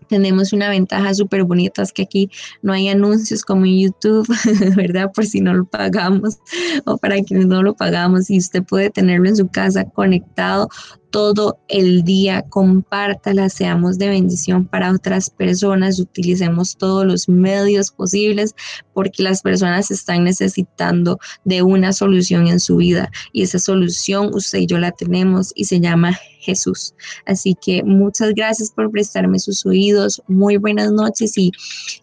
Tenemos 0.09 0.55
una 0.55 0.71
ventaja 0.71 1.13
súper 1.13 1.45
bonita, 1.45 1.83
es 1.83 1.93
que 1.93 2.03
aquí 2.03 2.31
no 2.63 2.73
hay 2.73 2.89
anuncios 2.89 3.45
como 3.45 3.67
en 3.67 3.79
YouTube, 3.79 4.27
¿verdad? 4.77 5.13
Por 5.15 5.27
si 5.27 5.43
no 5.43 5.53
lo 5.53 5.67
pagamos 5.67 6.39
o 6.87 6.97
para 6.97 7.23
quienes 7.23 7.47
no 7.47 7.63
lo 7.63 7.75
pagamos 7.75 8.31
y 8.31 8.39
usted 8.39 8.63
puede 8.63 8.89
tenerlo 8.89 9.29
en 9.29 9.37
su 9.37 9.49
casa 9.49 9.85
conectado 9.85 10.71
todo 11.11 11.59
el 11.69 12.03
día, 12.05 12.43
compártala, 12.43 13.49
seamos 13.49 13.99
de 13.99 14.09
bendición 14.09 14.67
para 14.67 14.93
otras 14.93 15.31
personas, 15.31 15.99
utilicemos 15.99 16.77
todos 16.77 17.07
los 17.07 17.29
medios 17.29 17.91
posibles 17.91 18.55
porque 18.93 19.23
las 19.23 19.43
personas 19.43 19.91
están 19.91 20.25
necesitando 20.25 21.19
de 21.45 21.63
una 21.63 21.93
solución 21.93 22.47
en 22.47 22.61
su 22.61 22.77
vida 22.77 23.11
y 23.33 23.43
esa 23.43 23.59
solución 23.59 24.31
usted 24.35 24.61
y 24.61 24.67
yo 24.67 24.79
la 24.79 24.93
tenemos 24.93 25.53
y 25.55 25.65
se 25.65 25.81
llama 25.81 26.13
Jesús. 26.41 26.95
Así 27.27 27.55
que 27.55 27.83
muchas 27.83 28.35
gracias 28.35 28.71
por 28.71 28.91
prestarme 28.91 29.39
sus 29.39 29.65
oídos, 29.67 30.23
muy 30.29 30.57
buenas 30.57 30.93
noches 30.93 31.37
y 31.39 31.53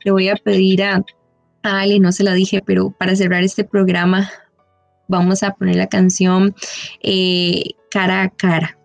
le 0.03 0.11
voy 0.11 0.29
a 0.29 0.35
pedir 0.35 0.83
a, 0.83 1.03
Ali, 1.63 1.99
no 1.99 2.11
se 2.11 2.23
la 2.23 2.33
dije, 2.33 2.61
pero 2.63 2.91
para 2.91 3.15
cerrar 3.15 3.43
este 3.43 3.63
programa 3.63 4.29
vamos 5.07 5.41
a 5.41 5.53
poner 5.53 5.75
la 5.75 5.87
canción 5.87 6.55
eh, 7.01 7.63
cara 7.89 8.23
a 8.23 8.29
cara. 8.29 8.77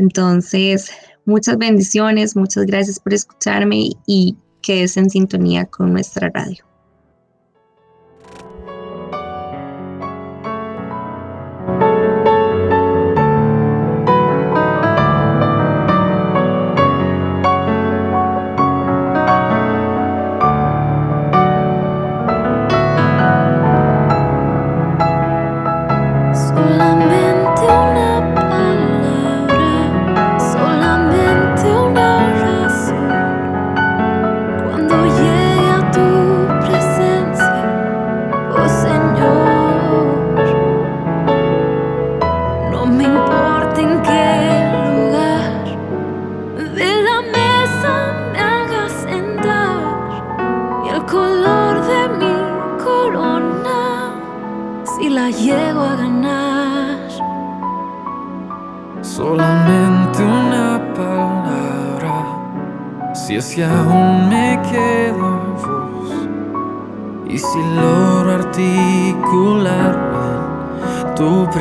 Entonces, 0.00 0.90
muchas 1.26 1.58
bendiciones, 1.58 2.34
muchas 2.34 2.64
gracias 2.64 2.98
por 2.98 3.12
escucharme 3.12 3.90
y 4.06 4.34
quedes 4.62 4.96
en 4.96 5.10
sintonía 5.10 5.66
con 5.66 5.92
nuestra 5.92 6.30
radio. 6.30 6.69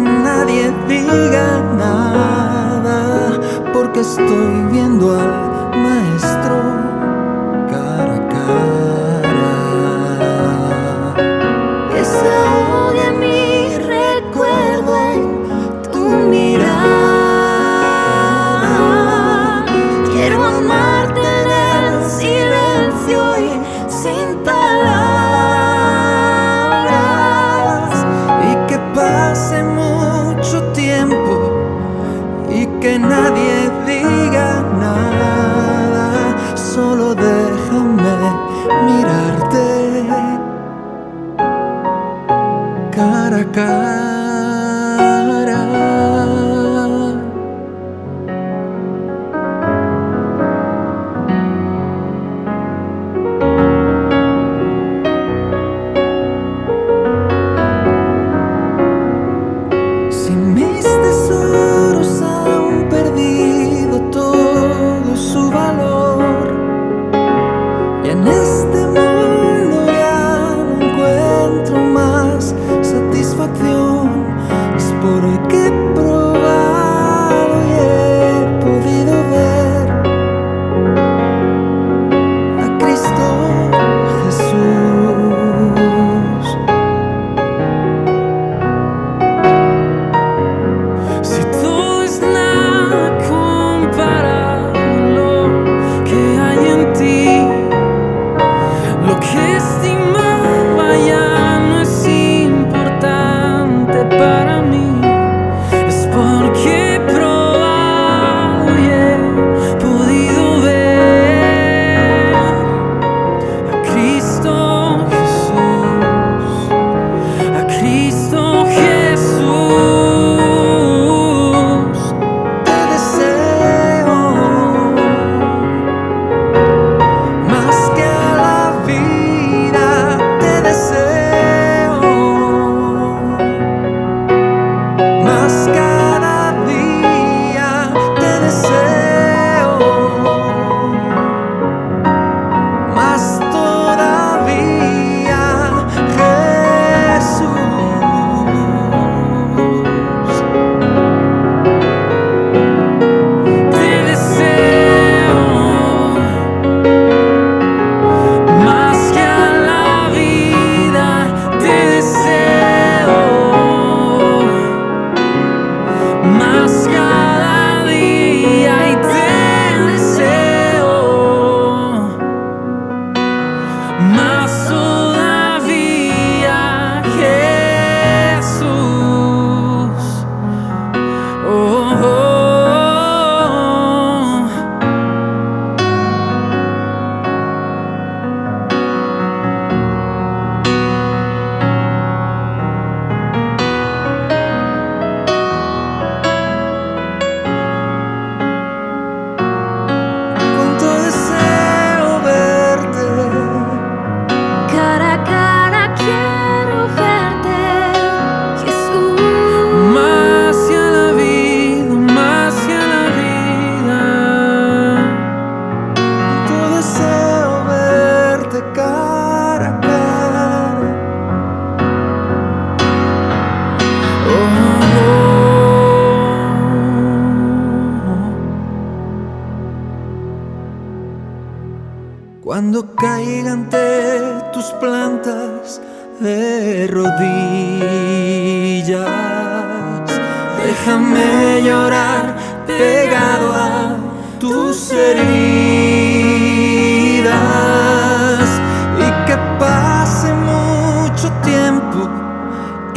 nadie 0.00 0.72
diga 0.88 1.62
nada, 1.76 3.38
porque 3.72 4.00
estoy 4.00 4.66
viendo 4.70 5.18
al 5.18 5.47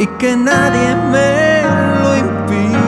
y 0.02 0.06
que 0.18 0.36
nadie 0.36 0.96
me 1.12 1.62
lo 2.02 2.10
impida. 2.24 2.82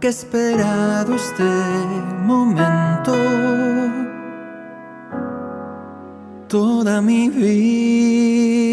Que 0.00 0.08
esperado 0.08 1.14
este 1.14 1.50
momento 2.30 3.14
toda 6.48 7.00
mi 7.00 7.28
vida. 7.28 8.63